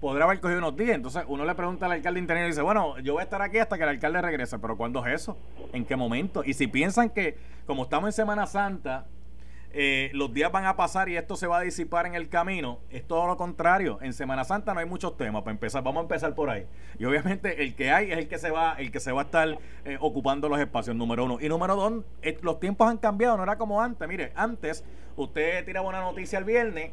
[0.00, 0.96] podrá haber cogido unos días.
[0.96, 3.58] Entonces uno le pregunta al alcalde interino y dice, bueno, yo voy a estar aquí
[3.58, 4.58] hasta que el alcalde regrese.
[4.58, 5.36] Pero ¿cuándo es eso?
[5.72, 6.42] ¿En qué momento?
[6.44, 9.06] Y si piensan que como estamos en Semana Santa,
[9.78, 12.78] eh, los días van a pasar y esto se va a disipar en el camino,
[12.88, 13.98] es todo lo contrario.
[14.00, 15.82] En Semana Santa no hay muchos temas para empezar.
[15.82, 16.66] Vamos a empezar por ahí.
[16.98, 19.24] Y obviamente el que hay es el que se va, el que se va a
[19.24, 21.38] estar eh, ocupando los espacios, número uno.
[21.40, 24.08] Y número dos, eh, los tiempos han cambiado, no era como antes.
[24.08, 24.82] Mire, antes
[25.16, 26.92] usted tiraba una noticia el viernes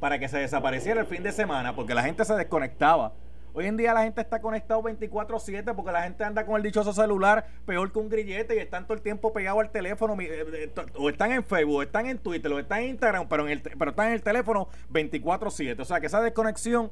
[0.00, 3.12] para que se desapareciera el fin de semana porque la gente se desconectaba.
[3.52, 6.92] Hoy en día la gente está conectado 24/7 porque la gente anda con el dichoso
[6.92, 11.10] celular peor que un grillete y están todo el tiempo pegado al teléfono eh, o
[11.10, 13.90] están en Facebook, o están en Twitter, o están en Instagram, pero, en el, pero
[13.90, 15.80] están en el teléfono 24/7.
[15.80, 16.90] O sea que esa desconexión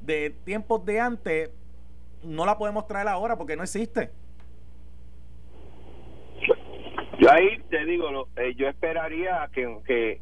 [0.00, 1.50] de tiempos de antes
[2.22, 4.10] no la podemos traer ahora porque no existe.
[7.18, 10.20] Yo ahí te digo, eh, yo esperaría que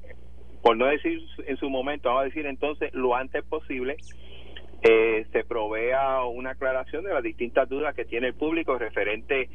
[0.64, 3.98] por no decir en su momento, vamos a decir entonces lo antes posible,
[4.82, 9.50] eh, se provea una aclaración de las distintas dudas que tiene el público referente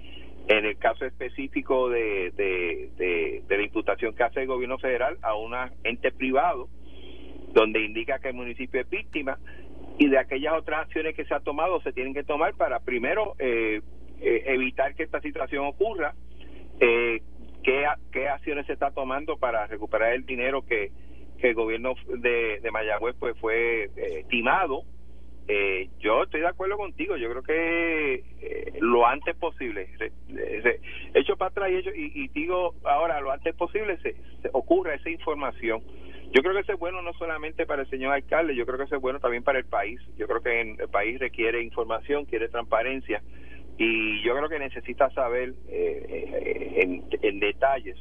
[0.48, 5.56] en el caso específico de, de, la imputación que hace el gobierno federal a un
[5.84, 6.69] ente privado,
[7.54, 9.39] donde indica que el municipio es víctima
[9.98, 13.34] y de aquellas otras acciones que se ha tomado se tienen que tomar para primero
[13.39, 13.82] eh,
[14.22, 16.13] eh, evitar que esta situación ocurra,
[16.80, 17.24] eh,
[17.70, 20.92] qué, qué acciones se está tomando para recuperar el dinero que,
[21.40, 24.84] que el gobierno de, de Mayagüez pues fue eh, estimado.
[25.48, 29.90] Eh, yo estoy de acuerdo contigo, yo creo que eh, lo antes posible,
[31.16, 35.82] hecho para atrás y, y, digo ahora lo antes posible se, se ocurra esa información.
[36.32, 38.84] Yo creo que eso es bueno no solamente para el señor alcalde, yo creo que
[38.84, 40.00] eso es bueno también para el país.
[40.18, 43.24] Yo creo que el país requiere información, quiere transparencia
[43.80, 47.96] y yo creo que necesita saber eh, en, detalles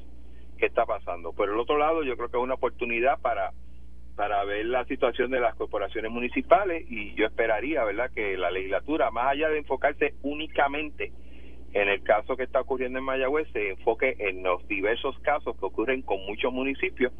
[0.59, 1.33] qué está pasando.
[1.33, 3.53] Por el otro lado, yo creo que es una oportunidad para
[4.17, 9.13] para ver la situación de las corporaciones municipales y yo esperaría, ¿verdad?, que la legislatura,
[9.13, 11.13] más allá de enfocarse únicamente
[11.73, 15.65] en el caso que está ocurriendo en Mayagüez, se enfoque en los diversos casos que
[15.65, 17.13] ocurren con muchos municipios,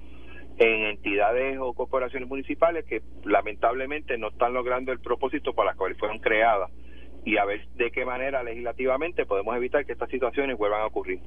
[0.59, 5.97] en entidades o corporaciones municipales que lamentablemente no están logrando el propósito para las cuales
[5.99, 6.69] fueron creadas
[7.25, 11.21] y a ver de qué manera legislativamente podemos evitar que estas situaciones vuelvan a ocurrir.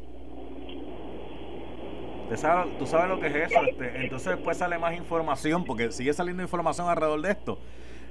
[2.32, 2.38] Tú
[2.86, 6.88] sabes, lo que es eso, este, entonces después sale más información, porque sigue saliendo información
[6.88, 7.60] alrededor de esto,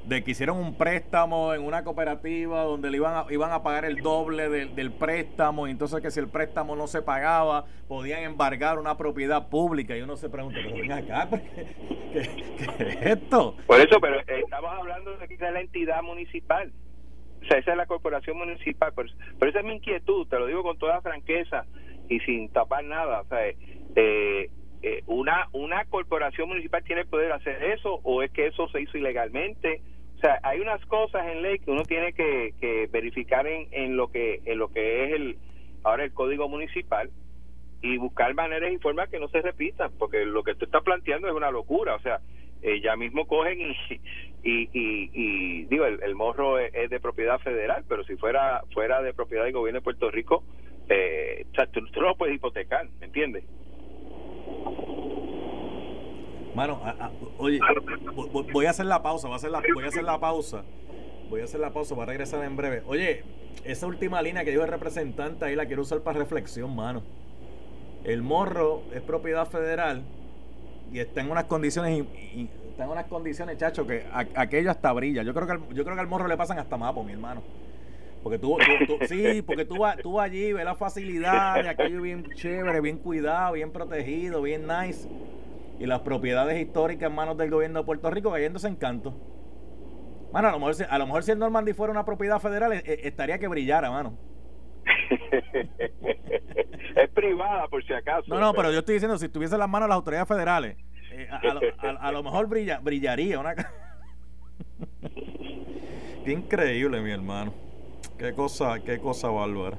[0.05, 3.87] de que hicieron un préstamo en una cooperativa donde le iban a, iban a pagar
[3.87, 8.79] el doble del, préstamo, y entonces que si el préstamo no se pagaba, podían embargar
[8.79, 11.27] una propiedad pública, y uno se pregunta, pero ven acá,
[12.13, 13.57] ¿qué, es esto?
[13.67, 16.71] Por eso, pero estamos hablando de que es la entidad municipal.
[17.43, 18.93] O sea, esa es la corporación municipal.
[18.95, 21.65] Pero, esa es mi inquietud, te lo digo con toda franqueza
[22.09, 23.23] y sin tapar nada.
[23.23, 24.51] O sea, eh,
[24.83, 28.69] eh, una, una corporación municipal tiene el poder de hacer eso o es que eso
[28.69, 29.83] se hizo ilegalmente.
[30.17, 33.97] O sea, hay unas cosas en ley que uno tiene que, que verificar en, en
[33.97, 35.39] lo que en lo que es el
[35.83, 37.11] ahora el código municipal
[37.83, 41.29] y buscar maneras y formas que no se repitan, porque lo que tú estás planteando
[41.29, 41.95] es una locura.
[41.95, 42.21] O sea,
[42.83, 43.75] ya mismo cogen y,
[44.43, 49.45] y, y, digo, el, morro es, de propiedad federal, pero si fuera fuera de propiedad
[49.45, 50.45] del gobierno de Puerto Rico,
[50.89, 53.45] eh, tú, no lo puedes hipotecar, ¿me entiendes?
[56.55, 56.81] Mano,
[57.39, 57.61] oye,
[58.53, 60.65] voy a hacer la pausa, voy a hacer la, voy a hacer la pausa.
[61.29, 62.83] Voy a hacer la pausa, voy a regresar en breve.
[62.87, 63.23] Oye,
[63.65, 67.05] esa última línea que dijo el representante ahí la quiero usar para reflexión, mano.
[68.03, 70.03] El morro es propiedad federal
[70.93, 72.49] y está en unas condiciones y,
[72.79, 75.23] en unas condiciones, chacho, que aquello hasta brilla.
[75.23, 77.43] Yo creo que al, yo creo que al morro le pasan hasta mapo, mi hermano.
[78.23, 78.57] Porque tú,
[79.09, 83.53] sí, porque tú vas, tú allí, ves la facilidad de aquello bien chévere, bien cuidado,
[83.53, 85.09] bien protegido, bien nice.
[85.79, 89.15] Y las propiedades históricas en manos del gobierno de Puerto Rico cayéndose en canto.
[90.33, 92.83] Mano, a lo mejor, a lo mejor si el Normandy fuera una propiedad federal, eh,
[93.05, 94.17] estaría que brillara, mano.
[97.03, 98.25] es privada, por si acaso.
[98.29, 100.77] No, no, pero yo estoy diciendo, si tuviese las manos las autoridades federales,
[101.13, 103.39] eh, a, lo, mejor brilla, brillaría.
[103.39, 103.55] Una...
[106.25, 107.53] Qué increíble, mi hermano.
[108.19, 109.79] Qué cosa, qué cosa bárbara.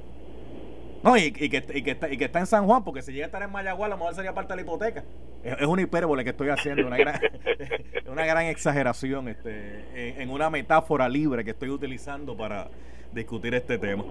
[1.03, 3.25] No, y, que, y, que está, y que está en San Juan, porque si llega
[3.25, 5.03] a estar en Mayagüez, a lo mejor sería parte de la hipoteca.
[5.43, 7.19] Es, es una hipérbole que estoy haciendo, una gran,
[8.07, 12.69] una gran exageración este, en, una metáfora libre que estoy utilizando para
[13.13, 14.03] discutir este tema.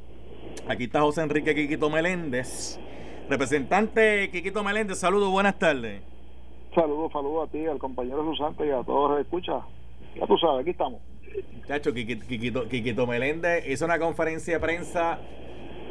[0.67, 2.77] Aquí está José Enrique Quiquito Meléndez.
[3.29, 6.01] Representante Quiquito Meléndez, saludos, buenas tardes.
[6.75, 9.62] Saludos, saludos a ti, al compañero Jesús Santa y a todos los que escuchan.
[10.19, 10.99] Ya tú sabes, aquí estamos.
[11.65, 15.21] Chacho, Quiquito, Quiquito Meléndez hizo una conferencia de prensa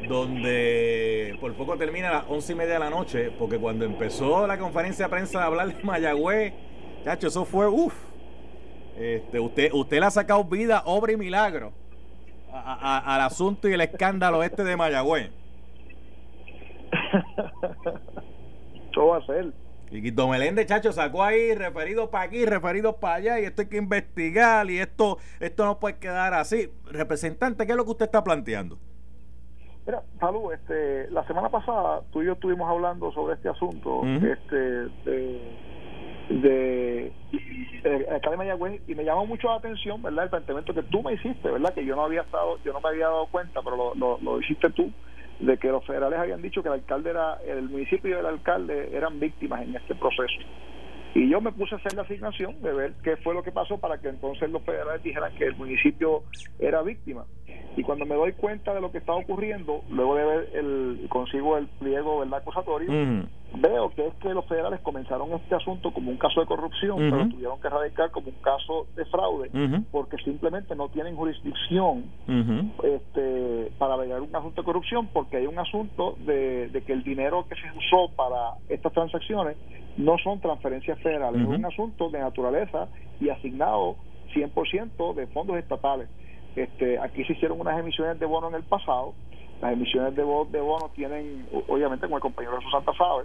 [0.06, 4.46] donde por poco termina a las once y media de la noche, porque cuando empezó
[4.46, 6.52] la conferencia de prensa de hablar de Mayagüez,
[7.04, 7.94] chacho, eso fue uff.
[8.96, 11.72] Este, usted, usted le ha sacado vida, obra y milagro
[12.52, 15.30] al asunto y el escándalo este de Mayagüez.
[18.92, 19.52] ¿Qué va a ser?
[19.90, 23.68] Y Quito Meléndez, chacho, sacó ahí referido para aquí, referido para allá, y esto hay
[23.68, 26.70] que investigar, y esto, esto no puede quedar así.
[26.84, 28.78] Representante, ¿qué es lo que usted está planteando?
[29.88, 34.55] Mira, Salud, este, la semana pasada tú y yo estuvimos hablando sobre este asunto este,
[34.55, 35.51] de,
[36.29, 37.12] de,
[37.83, 40.24] de, Mayagüez y me llamó mucho la atención, ¿verdad?
[40.24, 41.72] El planteamiento que tú me hiciste, ¿verdad?
[41.72, 44.68] Que yo no había estado, yo no me había dado cuenta, pero lo, lo, hiciste
[44.72, 44.92] tú,
[45.40, 48.94] de que los federales habían dicho que el alcalde era, el municipio y el alcalde
[48.94, 50.40] eran víctimas en este proceso.
[51.14, 53.78] Y yo me puse a hacer la asignación de ver qué fue lo que pasó
[53.78, 56.22] para que entonces los federales dijeran que el municipio
[56.58, 57.24] era víctima.
[57.76, 61.56] Y cuando me doy cuenta de lo que está ocurriendo, luego de ver el, consigo
[61.56, 62.90] el pliego del acusatorio,
[63.54, 67.28] veo que es que los federales comenzaron este asunto como un caso de corrupción, pero
[67.28, 69.50] tuvieron que radicar como un caso de fraude,
[69.90, 72.04] porque simplemente no tienen jurisdicción
[72.82, 77.02] este, para velar un asunto de corrupción, porque hay un asunto de, de que el
[77.02, 79.56] dinero que se usó para estas transacciones
[79.96, 82.88] no son transferencias federales, es un asunto de naturaleza
[83.20, 83.96] y asignado
[84.34, 86.08] 100% de fondos estatales.
[86.54, 89.14] Este, aquí se hicieron unas emisiones de bono en el pasado,
[89.60, 93.24] las emisiones de, bono, de bono tienen, obviamente como el compañero de Santa sabe,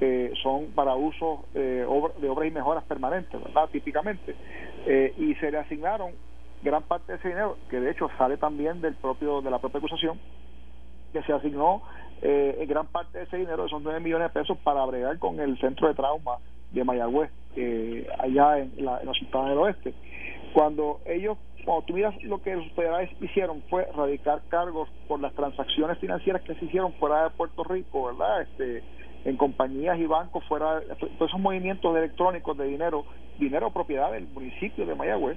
[0.00, 1.86] eh, son para uso eh,
[2.20, 3.68] de obras y mejoras permanentes, ¿verdad?
[3.70, 4.34] Típicamente.
[4.86, 6.12] Eh, y se le asignaron
[6.62, 9.78] gran parte de ese dinero, que de hecho sale también del propio de la propia
[9.78, 10.18] acusación,
[11.12, 11.82] que se asignó
[12.22, 15.58] eh, gran parte de ese dinero, son 9 millones de pesos, para bregar con el
[15.58, 16.38] centro de trauma
[16.72, 19.94] de Mayagüez, eh, allá en, la, en los estados del oeste.
[20.52, 21.38] Cuando ellos,
[21.68, 26.40] cuando tú miras lo que los federales hicieron fue radicar cargos por las transacciones financieras
[26.40, 28.40] que se hicieron fuera de Puerto Rico, ¿verdad?
[28.40, 28.82] Este,
[29.26, 33.04] en compañías y bancos fuera, todos esos movimientos electrónicos de dinero,
[33.38, 35.36] dinero propiedad del municipio de Mayagüez,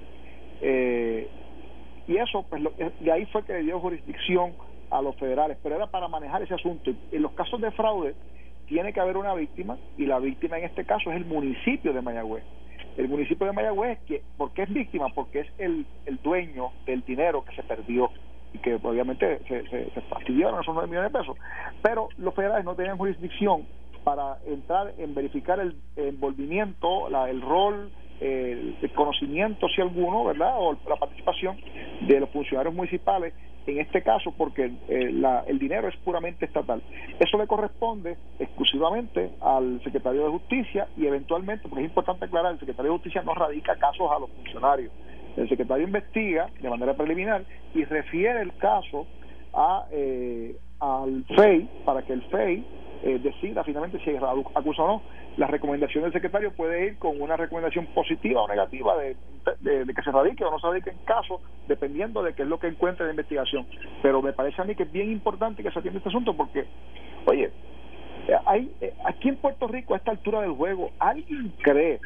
[0.62, 1.28] eh,
[2.08, 2.62] y eso, pues
[3.00, 4.54] de ahí fue que le dio jurisdicción
[4.88, 6.92] a los federales, pero era para manejar ese asunto.
[7.10, 8.14] En los casos de fraude,
[8.68, 12.00] tiene que haber una víctima y la víctima en este caso es el municipio de
[12.00, 12.44] Mayagüez.
[12.96, 15.08] El municipio de Mayagüez, que, ¿por qué es víctima?
[15.14, 18.10] Porque es el, el dueño del dinero que se perdió
[18.52, 21.36] y que obviamente se, se, fastidiaron esos 9 millones de pesos.
[21.82, 23.66] Pero los federales no tenían jurisdicción
[24.04, 27.90] para entrar en verificar el envolvimiento, la, el rol,
[28.22, 30.54] el, conocimiento, si alguno, ¿verdad?
[30.56, 31.56] O la participación
[32.02, 33.34] de los funcionarios municipales
[33.66, 36.82] en este caso porque eh, la, el dinero es puramente estatal.
[37.20, 42.58] Eso le corresponde exclusivamente al secretario de Justicia y eventualmente, porque es importante aclarar, el
[42.58, 44.92] secretario de Justicia no radica casos a los funcionarios.
[45.36, 49.06] El secretario investiga de manera preliminar y refiere el caso
[49.54, 52.64] a, eh, al FEI para que el FEI
[53.02, 54.10] eh, decida finalmente si
[54.54, 55.02] acusa o no.
[55.36, 59.16] La recomendación del secretario puede ir con una recomendación positiva o negativa de,
[59.64, 62.68] que se radique o no se radique en caso, dependiendo de qué es lo que
[62.68, 63.66] encuentre de investigación.
[64.02, 66.64] Pero me parece a mí que es bien importante que se atienda este asunto porque,
[67.26, 67.50] oye,
[68.28, 71.98] eh, hay, eh, aquí en Puerto Rico a esta altura del juego, ¿alguien cree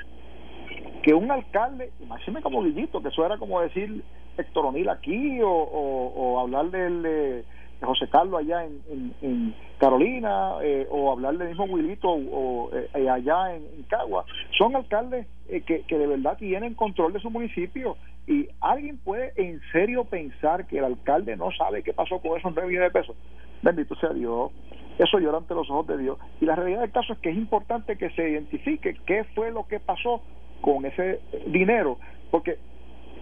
[1.03, 4.03] que un alcalde, imagínese como Guillito, que eso era como decir
[4.39, 7.45] Héctor O'Neill aquí o, o, del...
[7.83, 13.83] José Carlos allá en, Carolina eh, o hablar del mismo Wilito o, eh, allá en,
[13.89, 14.25] Cagua.
[14.57, 19.33] Son alcaldes eh, que, que de verdad tienen control de su municipio y alguien puede
[19.37, 23.01] en serio pensar que el alcalde no sabe qué pasó con esos 9 millones de
[23.01, 23.17] pesos.
[23.63, 24.51] Bendito sea Dios.
[24.99, 26.19] Eso llora ante los ojos de Dios.
[26.41, 29.67] Y la realidad del caso es que es importante que se identifique qué fue lo
[29.67, 30.23] que pasó
[30.63, 31.99] con ese dinero
[32.31, 32.59] porque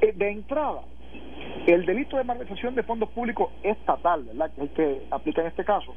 [0.00, 0.82] de entrada
[1.66, 4.24] el delito de malversación de fondos públicos estatal.
[4.24, 5.94] Que es el que aplica en este caso.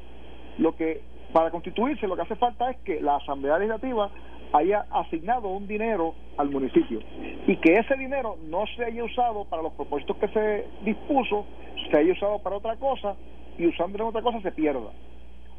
[0.58, 1.02] Lo que,
[1.32, 4.10] para constituirse, lo que hace falta es que la Asamblea Legislativa
[4.52, 7.00] haya asignado un dinero al municipio
[7.46, 11.44] y que ese dinero no se haya usado para los propósitos que se dispuso,
[11.90, 13.14] se haya usado para otra cosa
[13.58, 14.90] y usándolo en otra cosa se pierda.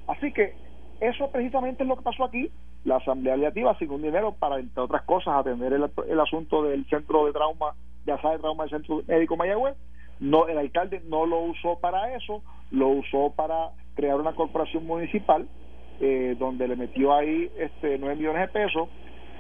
[0.08, 0.54] Así que
[1.02, 2.50] eso precisamente es lo que pasó aquí.
[2.84, 7.26] La Asamblea Legislativa asignó un dinero para, entre otras cosas, atender el asunto del centro
[7.26, 7.74] de trauma,
[8.10, 9.76] ya sabe, trauma del centro médico Mayagüez,
[10.20, 15.48] no, el alcalde no lo usó para eso, lo usó para crear una corporación municipal
[16.02, 18.90] eh, donde le metió ahí este 9 millones de pesos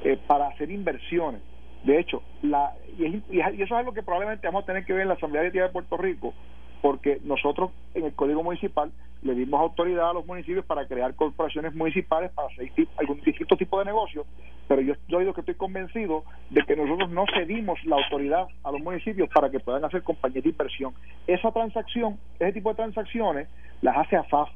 [0.03, 1.41] eh, para hacer inversiones.
[1.83, 5.03] De hecho, la, y, y, eso es algo que probablemente vamos a tener que ver
[5.03, 6.33] en la Asamblea de de Puerto Rico,
[6.81, 11.73] porque nosotros en el Código Municipal le dimos autoridad a los municipios para crear corporaciones
[11.75, 14.25] municipales para hacer algún distinto tipo de negocio,
[14.69, 18.71] pero yo, yo digo que estoy convencido de que nosotros no cedimos la autoridad a
[18.71, 20.93] los municipios para que puedan hacer compañías de inversión.
[21.25, 23.47] Esa transacción, ese tipo de transacciones,
[23.81, 24.47] las hace AFAF,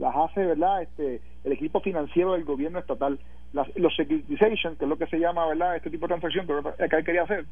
[0.00, 3.20] las hace, ¿verdad?, este, el equipo financiero del gobierno estatal.
[3.52, 6.96] Las, los securitization, que es lo que se llama, ¿verdad?, este tipo de transacción que
[6.96, 7.44] él quería hacer,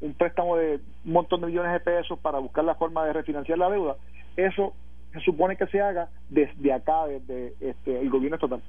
[0.00, 3.58] un préstamo de un montón de millones de pesos para buscar la forma de refinanciar
[3.58, 3.96] la deuda,
[4.36, 4.74] eso
[5.12, 8.62] se supone que se haga desde acá, desde este, el gobierno estatal.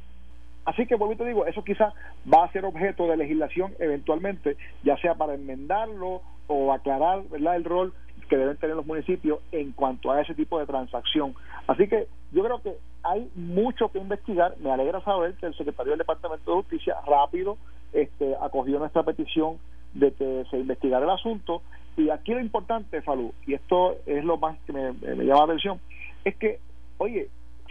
[0.65, 1.93] Así que, vuelvo te digo, eso quizás
[2.31, 7.55] va a ser objeto de legislación eventualmente, ya sea para enmendarlo o aclarar ¿verdad?
[7.55, 7.93] el rol
[8.29, 11.35] que deben tener los municipios en cuanto a ese tipo de transacción.
[11.67, 14.55] Así que yo creo que hay mucho que investigar.
[14.59, 17.57] Me alegra saber que el secretario del Departamento de Justicia rápido
[17.93, 19.57] este, acogió nuestra petición
[19.93, 21.61] de que se investigara el asunto.
[21.97, 25.79] Y aquí lo importante, Falú, y esto es lo más que me, llama la atención,
[26.25, 26.59] es que,
[26.97, 27.29] oye,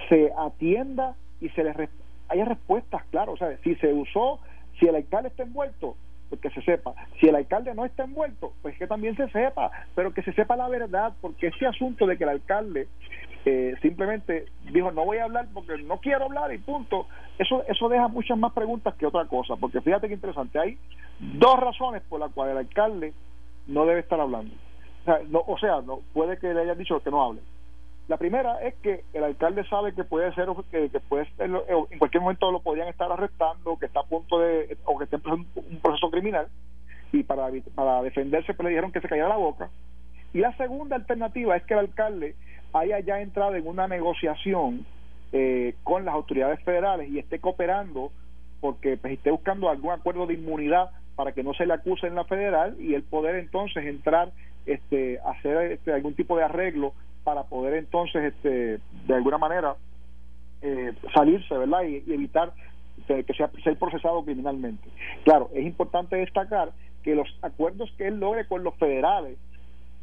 [0.08, 1.76] se atienda y se les
[2.28, 4.40] haya respuestas, claro, o sea, si se usó,
[4.78, 5.96] si el alcalde está envuelto,
[6.28, 6.94] pues que se sepa.
[7.20, 10.56] Si el alcalde no está envuelto, pues que también se sepa, pero que se sepa
[10.56, 12.88] la verdad, porque ese asunto de que el alcalde
[13.44, 17.06] eh, simplemente dijo no voy a hablar porque no quiero hablar y punto,
[17.38, 20.78] eso, eso deja muchas más preguntas que otra cosa, porque fíjate que interesante, hay
[21.18, 23.12] dos razones por las cuales el alcalde
[23.66, 24.54] no debe estar hablando.
[25.02, 27.40] O sea, no, o sea no, puede que le hayan dicho que no hable.
[28.08, 32.50] La primera es que el alcalde sabe que puede ser que, puede en cualquier momento
[32.52, 36.10] lo podrían estar arrestando, que está a punto de o que está en un proceso
[36.10, 36.48] criminal
[37.12, 39.70] y para para defenderse pues le dijeron que se callara la boca.
[40.32, 42.34] Y la segunda alternativa es que el alcalde
[42.72, 44.84] haya ya entrado en una negociación
[45.32, 48.10] eh, con las autoridades federales y esté cooperando
[48.60, 52.16] porque pues, esté buscando algún acuerdo de inmunidad para que no se le acuse en
[52.16, 54.32] la federal y el poder entonces entrar
[54.66, 59.74] este hacer este, algún tipo de arreglo para poder entonces este de alguna manera
[60.62, 62.52] eh, salirse verdad y, evitar
[63.06, 64.88] que, sea ser procesado criminalmente
[65.24, 66.70] claro es importante destacar
[67.02, 69.36] que los acuerdos que él logre con los federales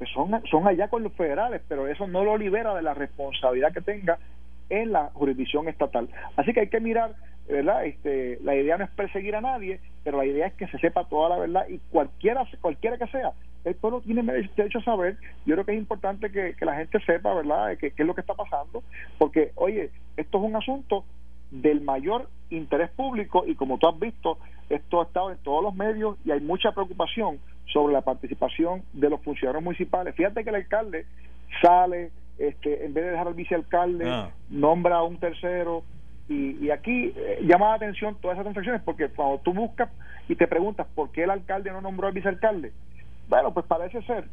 [0.02, 3.72] pues son, son allá con los federales, pero eso no lo libera de la responsabilidad
[3.72, 4.18] que tenga
[4.68, 6.10] en la jurisdicción estatal.
[6.38, 7.14] Así que hay que mirar,
[7.52, 7.86] ¿verdad?
[7.86, 11.08] Este, la idea no es perseguir a nadie, pero la idea es que se sepa
[11.08, 13.32] toda la verdad y cualquiera, cualquiera que sea,
[13.64, 15.18] el pueblo tiene derecho a saber.
[15.46, 18.34] Yo creo que es importante que, la gente sepa, ¿verdad?, qué es lo que está
[18.34, 18.84] pasando,
[19.18, 21.06] porque, oye, esto es un asunto
[21.52, 24.38] del mayor interés público y como tú has visto,
[24.70, 27.40] esto ha estado en todos los medios y hay mucha preocupación
[27.72, 30.16] sobre la participación de los funcionarios municipales.
[30.16, 31.06] Fíjate que el alcalde
[31.62, 34.32] sale, este, en vez de dejar al vicealcalde, ah.
[34.50, 35.84] nombra a un tercero.
[36.32, 39.90] Y, aquí eh, llama la atención todas esas transacciones porque cuando tú buscas
[40.30, 42.72] y te preguntas por qué el alcalde no nombró al vicealcalde,
[43.28, 44.26] bueno, pues parece ser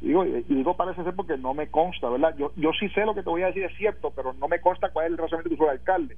[0.00, 2.34] digo, y digo parece ser porque no me consta, ¿verdad?
[2.36, 4.60] Yo, yo sí sé lo que te voy a decir es cierto, pero no me
[4.60, 6.16] consta cuál es el razonamiento que usó el alcalde.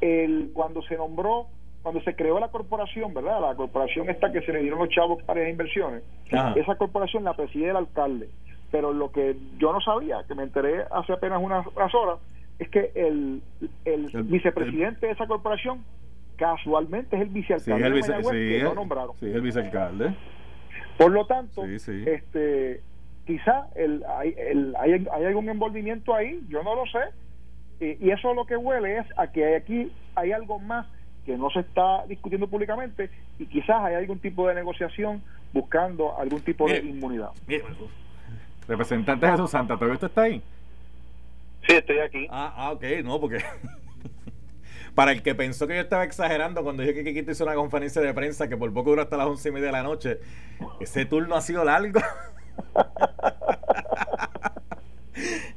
[0.00, 1.48] El, cuando se nombró
[1.82, 3.40] cuando se creó la corporación, ¿verdad?
[3.40, 6.02] La corporación esta que se le dieron los chavos para inversiones,
[6.56, 8.28] esa corporación la preside el alcalde.
[8.70, 12.18] Pero lo que yo no sabía, que me enteré hace apenas unas, horas,
[12.58, 13.42] es que el,
[13.84, 15.84] el, vicepresidente de esa corporación
[16.36, 19.16] casualmente es el vicealcalde el vice, que lo nombraron.
[19.20, 20.14] Sí, el vicealcalde.
[20.96, 22.80] Por lo tanto, este
[23.26, 26.98] quizá el, hay, el, hay, hay, algún envolvimiento ahí, yo no lo sé,
[27.78, 30.86] y, y eso lo que huele es a que aquí hay algo más
[31.28, 36.40] que no se está discutiendo públicamente y quizás hay algún tipo de negociación buscando algún
[36.40, 37.30] tipo de inmunidad.
[38.66, 40.42] Representante Jesús Santa, ¿todavía usted está ahí?
[41.66, 42.26] Sí, estoy aquí.
[42.30, 43.38] Ah, ah ok, no, porque
[44.94, 48.02] para el que pensó que yo estaba exagerando cuando dije que Kikito hizo una conferencia
[48.02, 50.18] de prensa que por poco duró hasta las once y media de la noche,
[50.80, 52.00] ese turno ha sido largo.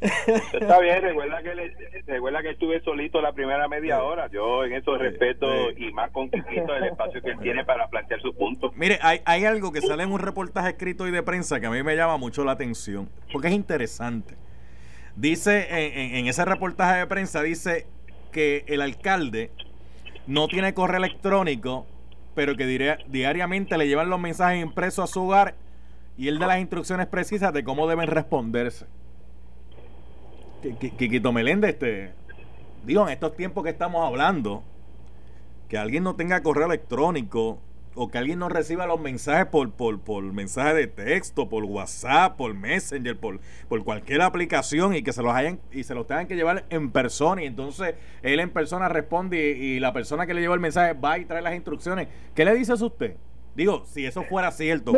[0.02, 1.74] Está bien, recuerda que,
[2.08, 4.28] recuerda que estuve solito la primera media hora.
[4.28, 8.34] Yo en eso respeto y más con el espacio que él tiene para plantear su
[8.34, 8.72] punto.
[8.76, 11.70] Mire, hay, hay algo que sale en un reportaje escrito y de prensa que a
[11.70, 14.36] mí me llama mucho la atención, porque es interesante.
[15.16, 17.86] Dice, en, en ese reportaje de prensa, dice
[18.32, 19.52] que el alcalde
[20.28, 21.86] no tiene correo electrónico,
[22.36, 25.56] pero que diariamente le llevan los mensajes impresos a su hogar
[26.18, 28.86] y él da las instrucciones precisas de cómo deben responderse.
[30.80, 32.14] Quiquito Meléndez, este,
[32.86, 34.64] digo, en estos tiempos que estamos hablando,
[35.68, 37.60] que alguien no tenga correo electrónico
[37.96, 42.38] o que alguien no reciba los mensajes por, por, por mensaje de texto, por WhatsApp,
[42.38, 46.28] por Messenger, por, por cualquier aplicación y que se los hayan y se los tengan
[46.28, 50.42] que llevar en persona y entonces él en persona responde y, la persona que le
[50.42, 52.08] lleva el mensaje va y trae las instrucciones.
[52.36, 53.16] ¿Qué le dice a usted?
[53.56, 54.94] Digo, si eso fuera cierto.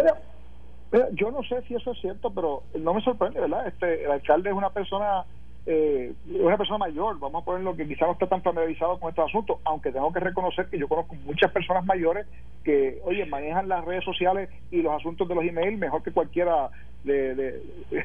[1.14, 3.68] yo no sé si eso es cierto, pero no me sorprende, ¿verdad?
[3.68, 5.26] Este, el alcalde es una persona
[5.66, 9.10] eh, una persona mayor, vamos a poner lo que quizá no está tan familiarizado con
[9.10, 12.28] estos asuntos, aunque tengo que reconocer que yo conozco muchas personas mayores
[12.64, 16.70] que, oye, manejan las redes sociales y los asuntos de los emails mejor que cualquiera
[17.04, 17.62] de, de,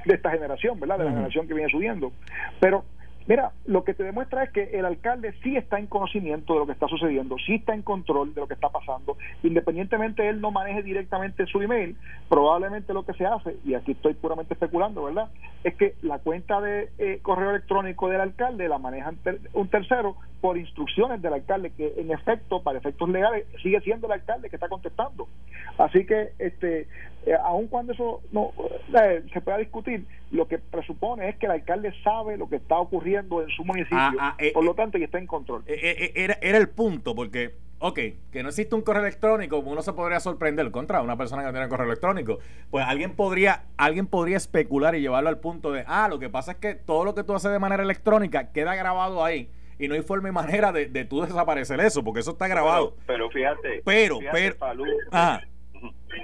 [0.07, 0.99] esta generación, ¿verdad?
[0.99, 2.13] De la generación que viene subiendo.
[2.61, 2.85] Pero
[3.29, 6.66] Mira, lo que te demuestra es que el alcalde sí está en conocimiento de lo
[6.66, 10.51] que está sucediendo, sí está en control de lo que está pasando, independientemente él no
[10.51, 11.95] maneje directamente su email,
[12.31, 15.29] probablemente lo que se hace, y aquí estoy puramente especulando, ¿verdad?
[15.62, 19.12] Es que la cuenta de eh, correo electrónico del alcalde la maneja
[19.53, 24.14] un tercero por instrucciones del alcalde, que en efecto, para efectos legales, sigue siendo el
[24.14, 25.29] alcalde que está contestando.
[25.76, 26.89] Así que, este,
[27.29, 28.53] eh, aun cuando eso no
[29.01, 32.79] eh, se pueda discutir, lo que presupone es que el alcalde sabe lo que está
[32.79, 35.62] ocurriendo en su municipio, ah, ah, eh, por lo tanto, y está en control.
[35.66, 37.99] era, era el punto, porque ok,
[38.33, 41.53] que no existe un correo electrónico, uno se podría sorprender contra una persona que no
[41.53, 42.39] tiene correo electrónico.
[42.70, 46.53] Pues alguien podría, alguien podría especular y llevarlo al punto de, ah, lo que pasa
[46.53, 49.95] es que todo lo que tú haces de manera electrónica queda grabado ahí y no
[49.95, 52.97] hay forma y manera de, de tú desaparecer eso, porque eso está grabado.
[53.07, 54.57] Pero, fíjate, pero, pero,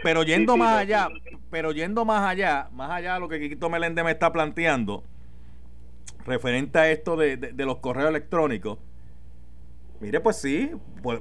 [0.02, 1.08] pero yendo más allá,
[1.50, 5.04] pero yendo más allá, más allá de lo que Quiquito Meléndez me está planteando,
[6.26, 8.78] referente a esto de, de, los correos electrónicos,
[10.00, 10.72] mire, pues sí,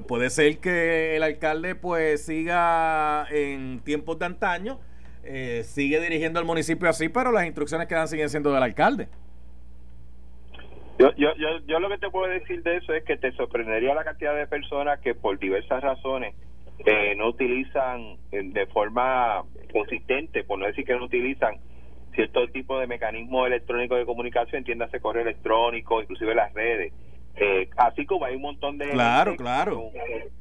[0.06, 4.80] puede, ser que el alcalde pues siga en tiempos de antaño,
[5.24, 9.08] eh, sigue dirigiendo el municipio así, pero las instrucciones que dan siguen siendo del alcalde.
[10.98, 13.94] Yo, yo, yo, yo lo que te puedo decir de eso es que te sorprendería
[13.94, 16.34] la cantidad de personas que por diversas razones
[16.78, 21.56] eh, no utilizan eh, de forma consistente, por no decir que no utilizan
[22.14, 26.92] cierto tipo de mecanismo electrónico de comunicación, entiéndase correo electrónico, inclusive las redes.
[27.36, 29.90] Eh, así como hay un montón de claro, claro.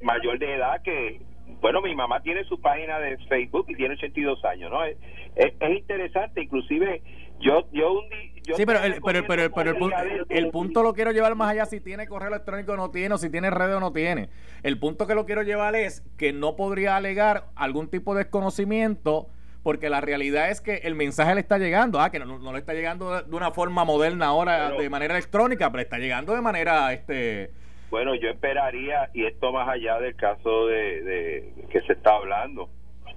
[0.02, 1.20] mayor de edad que
[1.60, 4.84] bueno, mi mamá tiene su página de Facebook y tiene 82 años, ¿no?
[4.84, 4.98] Es,
[5.36, 7.02] es, es interesante, inclusive
[7.40, 8.10] yo, yo un
[8.44, 11.80] sí, pero, el, pero, pero, pero el, el, punto lo quiero llevar más allá si
[11.80, 14.30] tiene correo electrónico o no tiene, o si tiene red o no tiene.
[14.64, 19.28] El punto que lo quiero llevar es que no podría alegar algún tipo de desconocimiento
[19.64, 22.60] porque la realidad es que el mensaje le está llegando, ah, que no, no le
[22.60, 26.92] está llegando de una forma moderna ahora de manera electrónica, pero está llegando de manera
[26.92, 27.52] este
[27.94, 32.68] bueno, yo esperaría y esto más allá del caso de, de que se está hablando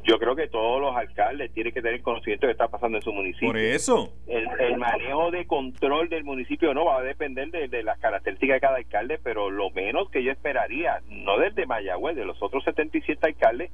[0.07, 2.99] yo creo que todos los alcaldes tienen que tener conocimiento de lo que está pasando
[2.99, 3.49] en su municipio.
[3.49, 4.13] Por eso.
[4.29, 8.77] El, manejo de control del municipio no va a depender de, las características de cada
[8.77, 13.27] alcalde, pero lo menos que yo esperaría, no del de Mayagüez, de los otros 77
[13.27, 13.73] alcaldes,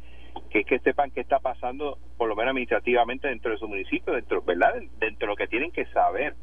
[0.51, 4.15] que es que sepan qué está pasando, por lo menos administrativamente, dentro de su municipio,
[4.15, 4.75] dentro, ¿verdad?
[4.99, 6.35] Dentro de lo que tienen que saber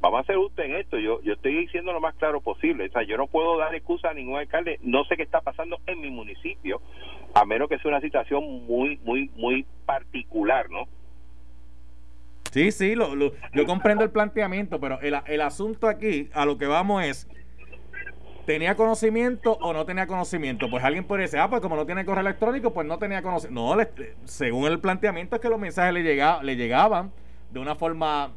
[0.00, 0.98] vamos a ser usted en esto.
[0.98, 2.86] Yo, yo estoy diciendo lo más claro posible.
[2.86, 4.78] O sea, yo no puedo dar excusa a ningún alcalde.
[4.82, 6.80] No sé qué está pasando en mi municipio,
[7.34, 10.84] a menos que sea una situación muy, muy, muy particular, ¿no?
[12.52, 13.14] Sí, sí, lo,
[13.52, 17.28] yo comprendo el planteamiento, pero el, el asunto aquí, a lo que vamos es,
[18.46, 20.70] ¿tenía conocimiento o no tenía conocimiento?
[20.70, 23.76] Pues alguien puede decir, ah, pues como no tiene correo electrónico, pues no tenía conocimiento.
[23.76, 23.82] No,
[24.24, 27.12] según el planteamiento es que los mensajes le, llega, le llegaban
[27.50, 28.32] de una forma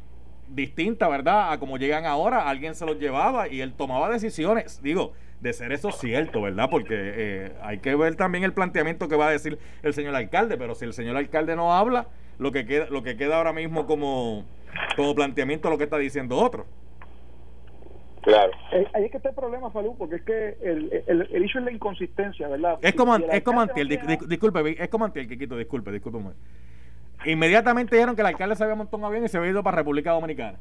[0.54, 1.52] distinta, ¿verdad?
[1.52, 5.72] A como llegan ahora, alguien se los llevaba y él tomaba decisiones, digo, de ser
[5.72, 6.68] eso cierto, ¿verdad?
[6.70, 10.56] Porque eh, hay que ver también el planteamiento que va a decir el señor alcalde,
[10.58, 13.86] pero si el señor alcalde no habla, lo que queda, lo que queda ahora mismo
[13.86, 14.44] como,
[14.96, 16.66] como planteamiento es lo que está diciendo otro.
[18.22, 18.52] Claro.
[18.72, 21.58] Eh, ahí es que está el problema, Falú, porque es que el, el, el hecho
[21.58, 22.78] es la inconsistencia, ¿verdad?
[22.82, 23.88] Es como, es como Antiel,
[24.28, 26.18] disculpe, es como Antiel, Kikito, disculpe, disculpe.
[27.24, 29.76] Inmediatamente dijeron que el alcalde se había montado un avión y se había ido para
[29.76, 30.58] República Dominicana.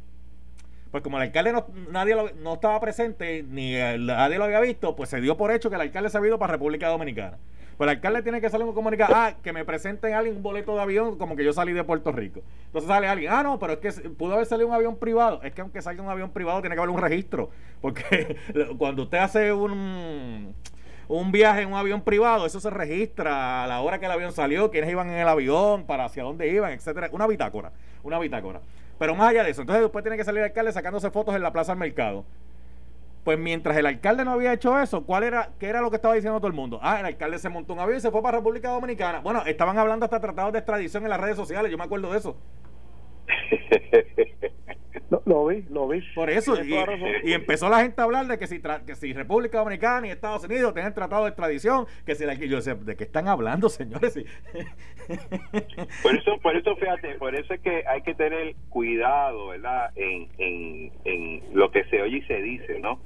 [0.92, 5.10] Pues como el alcalde no, nadie no estaba presente, ni nadie lo había visto, pues
[5.10, 7.38] se dio por hecho que el alcalde se había ido para República Dominicana.
[7.78, 10.76] Pues el alcalde tiene que salir un comunicado, ah, que me presenten alguien un boleto
[10.76, 12.42] de avión como que yo salí de Puerto Rico.
[12.66, 15.42] Entonces sale alguien, ah, no, pero es que pudo haber salido un avión privado.
[15.44, 17.52] Es que aunque salga un avión privado tiene que haber un registro.
[17.80, 18.36] Porque
[18.78, 20.54] cuando usted hace un
[21.10, 24.32] un viaje en un avión privado, eso se registra a la hora que el avión
[24.32, 27.10] salió, quiénes iban en el avión, para hacia dónde iban, etcétera.
[27.12, 27.72] Una bitácora,
[28.04, 28.62] una bitácora.
[29.00, 31.42] Pero más allá de eso, entonces después tiene que salir el alcalde sacándose fotos en
[31.42, 32.26] la plaza del mercado.
[33.24, 36.14] Pues mientras el alcalde no había hecho eso, ¿cuál era, qué era lo que estaba
[36.14, 36.80] diciendo todo el mundo?
[36.84, 39.20] Ah, el alcalde se montó un avión y se fue para República Dominicana.
[39.22, 42.20] Bueno, estaban hablando hasta tratados de extradición en las redes sociales, yo me acuerdo de
[42.20, 42.38] eso.
[45.26, 46.02] Lo, vi, lo vi.
[46.14, 50.08] Por eso, y, empezó la gente a hablar de que si, que si República Dominicana
[50.08, 53.28] y Estados Unidos tienen tratado de extradición, que si la, yo sé, ¿de qué están
[53.28, 54.14] hablando, señores?
[56.04, 59.92] por eso, por eso, fíjate, por eso es que hay que tener cuidado, ¿verdad?
[59.96, 63.00] En, en, en lo que se oye y se dice, ¿no?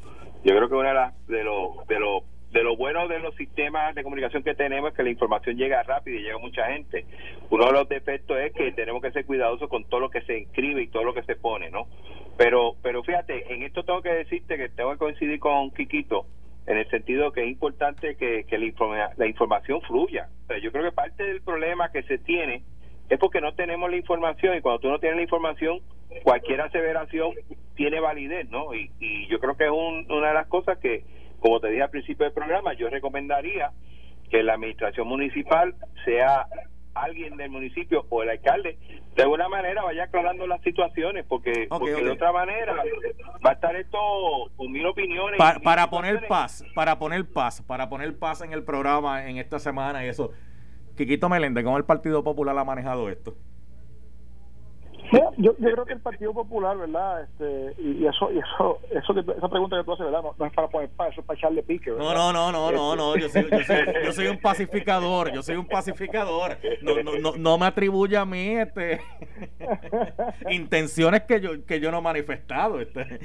[0.44, 2.24] Yo creo que una de las de los de los
[2.54, 5.82] de lo bueno de los sistemas de comunicación que tenemos es que la información llega
[5.82, 7.04] rápido y llega mucha gente.
[7.50, 10.38] Uno de los defectos es que tenemos que ser cuidadosos con todo lo que se
[10.38, 11.88] inscribe y todo lo que se pone, ¿no?
[12.38, 16.28] Pero, pero fíjate, en esto tengo que decirte que tengo que coincidir con Quiquito
[16.68, 20.30] en el sentido que es importante que, la, la información fluya.
[20.62, 22.62] yo creo que parte del problema que se tiene
[23.10, 25.80] es porque no tenemos la información y cuando tú no tienes la información,
[26.22, 27.34] cualquier aseveración
[27.76, 28.76] tiene validez, ¿no?
[28.76, 31.04] Y, y yo creo que es una de las cosas que
[31.44, 33.72] como te dije al principio del programa, yo recomendaría
[34.32, 35.76] que la administración municipal
[36.06, 36.48] sea
[36.94, 38.78] alguien del municipio o el alcalde
[39.14, 42.76] de alguna manera vaya aclarando las situaciones porque, de otra manera
[43.46, 43.98] va a estar esto
[44.56, 49.28] con mil opiniones para poner paz para poner paz para poner paz en el programa
[49.28, 50.32] en esta semana y eso.
[50.96, 53.36] Quiquito Meléndez cómo el Partido Popular ha manejado esto
[55.38, 57.24] yo, yo creo que el Partido Popular, ¿verdad?
[57.24, 60.24] Este, y, eso, y eso, eso que, esa pregunta que tú haces, ¿verdad?
[60.38, 62.96] No, es para poner paz, eso es para echarle pique, No, no, no, no, no,
[62.96, 63.16] no.
[63.18, 66.58] Yo soy, yo, soy, yo soy un pacificador, yo soy un pacificador.
[66.82, 69.02] No, no, no, no me atribuye a mí este
[70.50, 72.80] intenciones que yo, que yo no he manifestado.
[72.82, 73.20] Este.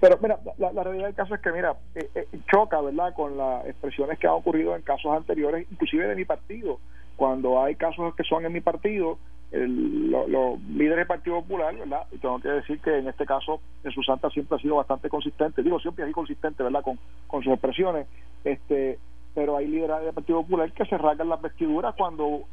[0.00, 3.66] Pero mira, la, realidad del caso es que, mira, eh, eh, choca, ¿verdad?, con las
[3.66, 6.80] expresiones que han ocurrido en casos anteriores, inclusive de mi partido
[7.16, 9.18] cuando hay casos que son en mi partido,
[9.52, 12.06] los líderes del Partido Popular, ¿verdad?
[12.10, 15.62] Y tengo que decir que en este caso Jesús Santa siempre ha sido bastante consistente,
[15.62, 16.82] digo, siempre así consistente, ¿verdad?
[16.82, 16.98] Con,
[17.28, 18.06] con sus expresiones,
[18.44, 18.98] este
[19.34, 22.44] pero hay líderes del Partido Popular que se rasgan las vestiduras cuando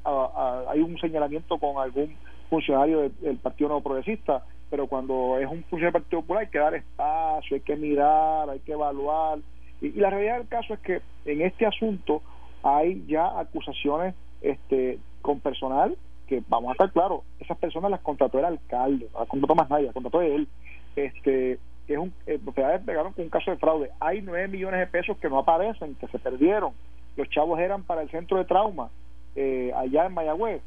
[0.68, 2.16] hay un señalamiento con algún
[2.50, 6.58] funcionario del, Partido No Progresista, pero cuando es un funcionario del Partido Popular hay que
[6.58, 9.38] dar espacio, hay que mirar, hay que evaluar.
[9.80, 12.24] y la realidad del caso es que en este asunto
[12.64, 15.96] hay ya acusaciones este con personal
[16.28, 19.70] que vamos a estar claros esas personas las contrató el alcalde no las contrató más
[19.70, 20.48] nadie las contrató él.
[20.96, 22.40] Este que es un eh,
[22.86, 23.92] pegaron con un caso de fraude.
[24.00, 26.74] Hay nueve millones de pesos que no aparecen que se perdieron.
[27.18, 28.90] Los chavos eran para el centro de trauma
[29.36, 30.62] eh, allá en Mayagüez.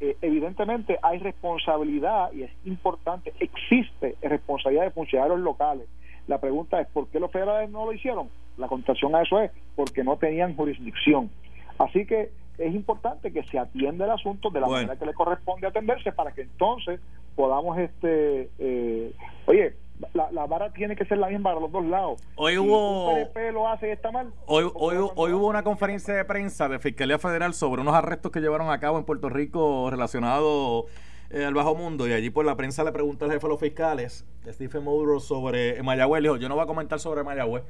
[0.00, 5.86] Eh, evidentemente hay responsabilidad y es importante existe responsabilidad de funcionarios locales.
[6.26, 8.28] La pregunta es ¿por qué los federales no lo hicieron?
[8.60, 11.30] la contestación a eso es porque no tenían jurisdicción.
[11.78, 15.66] Así que es importante que se atienda el asunto de la manera que le corresponde
[15.66, 17.00] atenderse para que entonces
[17.34, 19.12] podamos este eh,
[19.46, 19.74] oye
[20.14, 22.22] la, vara tiene que ser la misma para los dos lados.
[22.36, 23.12] Hoy hubo.
[23.52, 24.32] lo hace está mal.
[24.46, 28.40] Hoy, hoy, hoy hubo una conferencia de prensa de Fiscalía Federal sobre unos arrestos que
[28.40, 30.86] llevaron a cabo en Puerto Rico relacionados
[31.30, 32.08] eh, al bajo mundo.
[32.08, 35.82] Y allí, por la prensa le preguntó al jefe de los fiscales, Stephen Moore, sobre
[35.82, 36.22] Mayagüez.
[36.22, 37.64] Le dijo: Yo no voy a comentar sobre Mayagüez.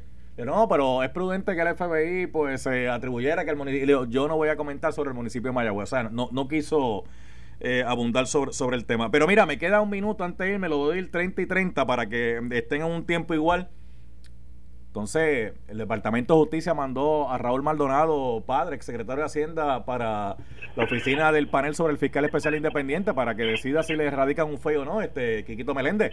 [0.44, 4.04] No, pero es prudente que el FBI pues se atribuyera que el municipio.
[4.06, 5.84] Yo no voy a comentar sobre el municipio de Mayagüez.
[5.84, 7.04] O sea, no, no quiso
[7.60, 9.10] eh, abundar sobre, sobre el tema.
[9.10, 11.86] Pero mira, me queda un minuto antes de irme, lo doy el 30 y 30
[11.86, 13.68] para que estén en un tiempo igual.
[14.86, 20.36] Entonces, el Departamento de Justicia mandó a Raúl Maldonado, padre, ex secretario de Hacienda, para
[20.74, 24.48] la oficina del panel sobre el fiscal especial independiente para que decida si le erradican
[24.48, 26.12] un feo o no, este Quiquito Meléndez.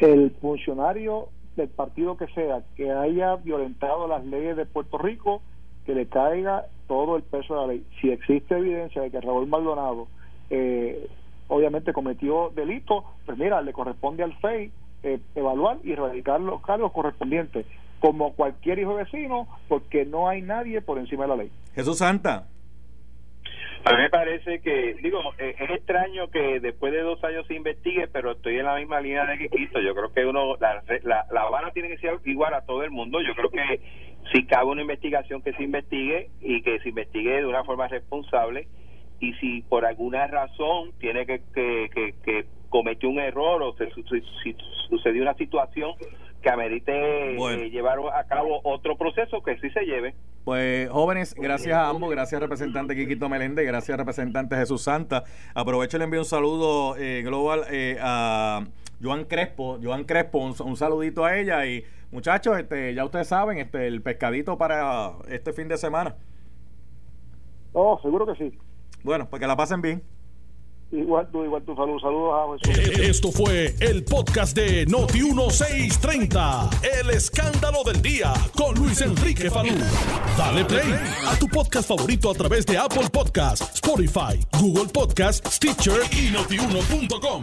[0.00, 5.42] El funcionario del partido que sea que haya violentado las leyes de Puerto Rico
[5.84, 7.86] que le caiga todo el peso de la ley.
[8.00, 10.08] Si existe evidencia de que Raúl Maldonado
[10.50, 11.08] eh,
[11.48, 14.70] obviamente cometió delito, pues mira, le corresponde al FEI
[15.02, 17.66] eh, evaluar y erradicar los cargos correspondientes,
[18.00, 21.50] como cualquier hijo vecino, porque no hay nadie por encima de la ley.
[21.74, 22.46] Jesús Santa.
[23.84, 27.54] A mí me parece que, digo, eh, es extraño que después de dos años se
[27.54, 29.80] investigue, pero estoy en la misma línea de que quiso.
[29.80, 32.92] Yo creo que uno, la, la, la Habana tiene que ser igual a todo el
[32.92, 33.20] mundo.
[33.20, 33.80] Yo creo que
[34.32, 38.68] si cabe una investigación que se investigue y que se investigue de una forma responsable
[39.22, 43.88] y si por alguna razón tiene que, que, que, cometió un error o se,
[44.42, 44.56] si
[44.88, 45.92] sucedió una situación
[46.40, 50.14] que amerite eh, llevar a cabo otro proceso que sí se lleve.
[50.42, 55.22] Pues jóvenes, gracias a ambos, gracias representante Quiquito Meléndez, gracias representante Jesús Santa.
[55.54, 58.64] Aprovecho y le envío un saludo eh, global eh, a
[59.00, 63.86] Joan Crespo, Joan Crespo, un, saludito a ella y muchachos, este, ya ustedes saben, este,
[63.86, 66.16] el pescadito para este fin de semana.
[67.74, 68.58] Oh, seguro que sí.
[69.02, 70.02] Bueno, pues que la pasen bien.
[70.92, 72.98] Igual tú, igual tú, saludos, saludos a Jesús.
[72.98, 76.68] Esto fue el podcast de Noti 1630,
[77.00, 79.72] el escándalo del día con Luis Enrique Falú.
[80.36, 80.92] Dale play
[81.26, 87.42] a tu podcast favorito a través de Apple Podcasts, Spotify, Google Podcasts, Stitcher y notiuno.com.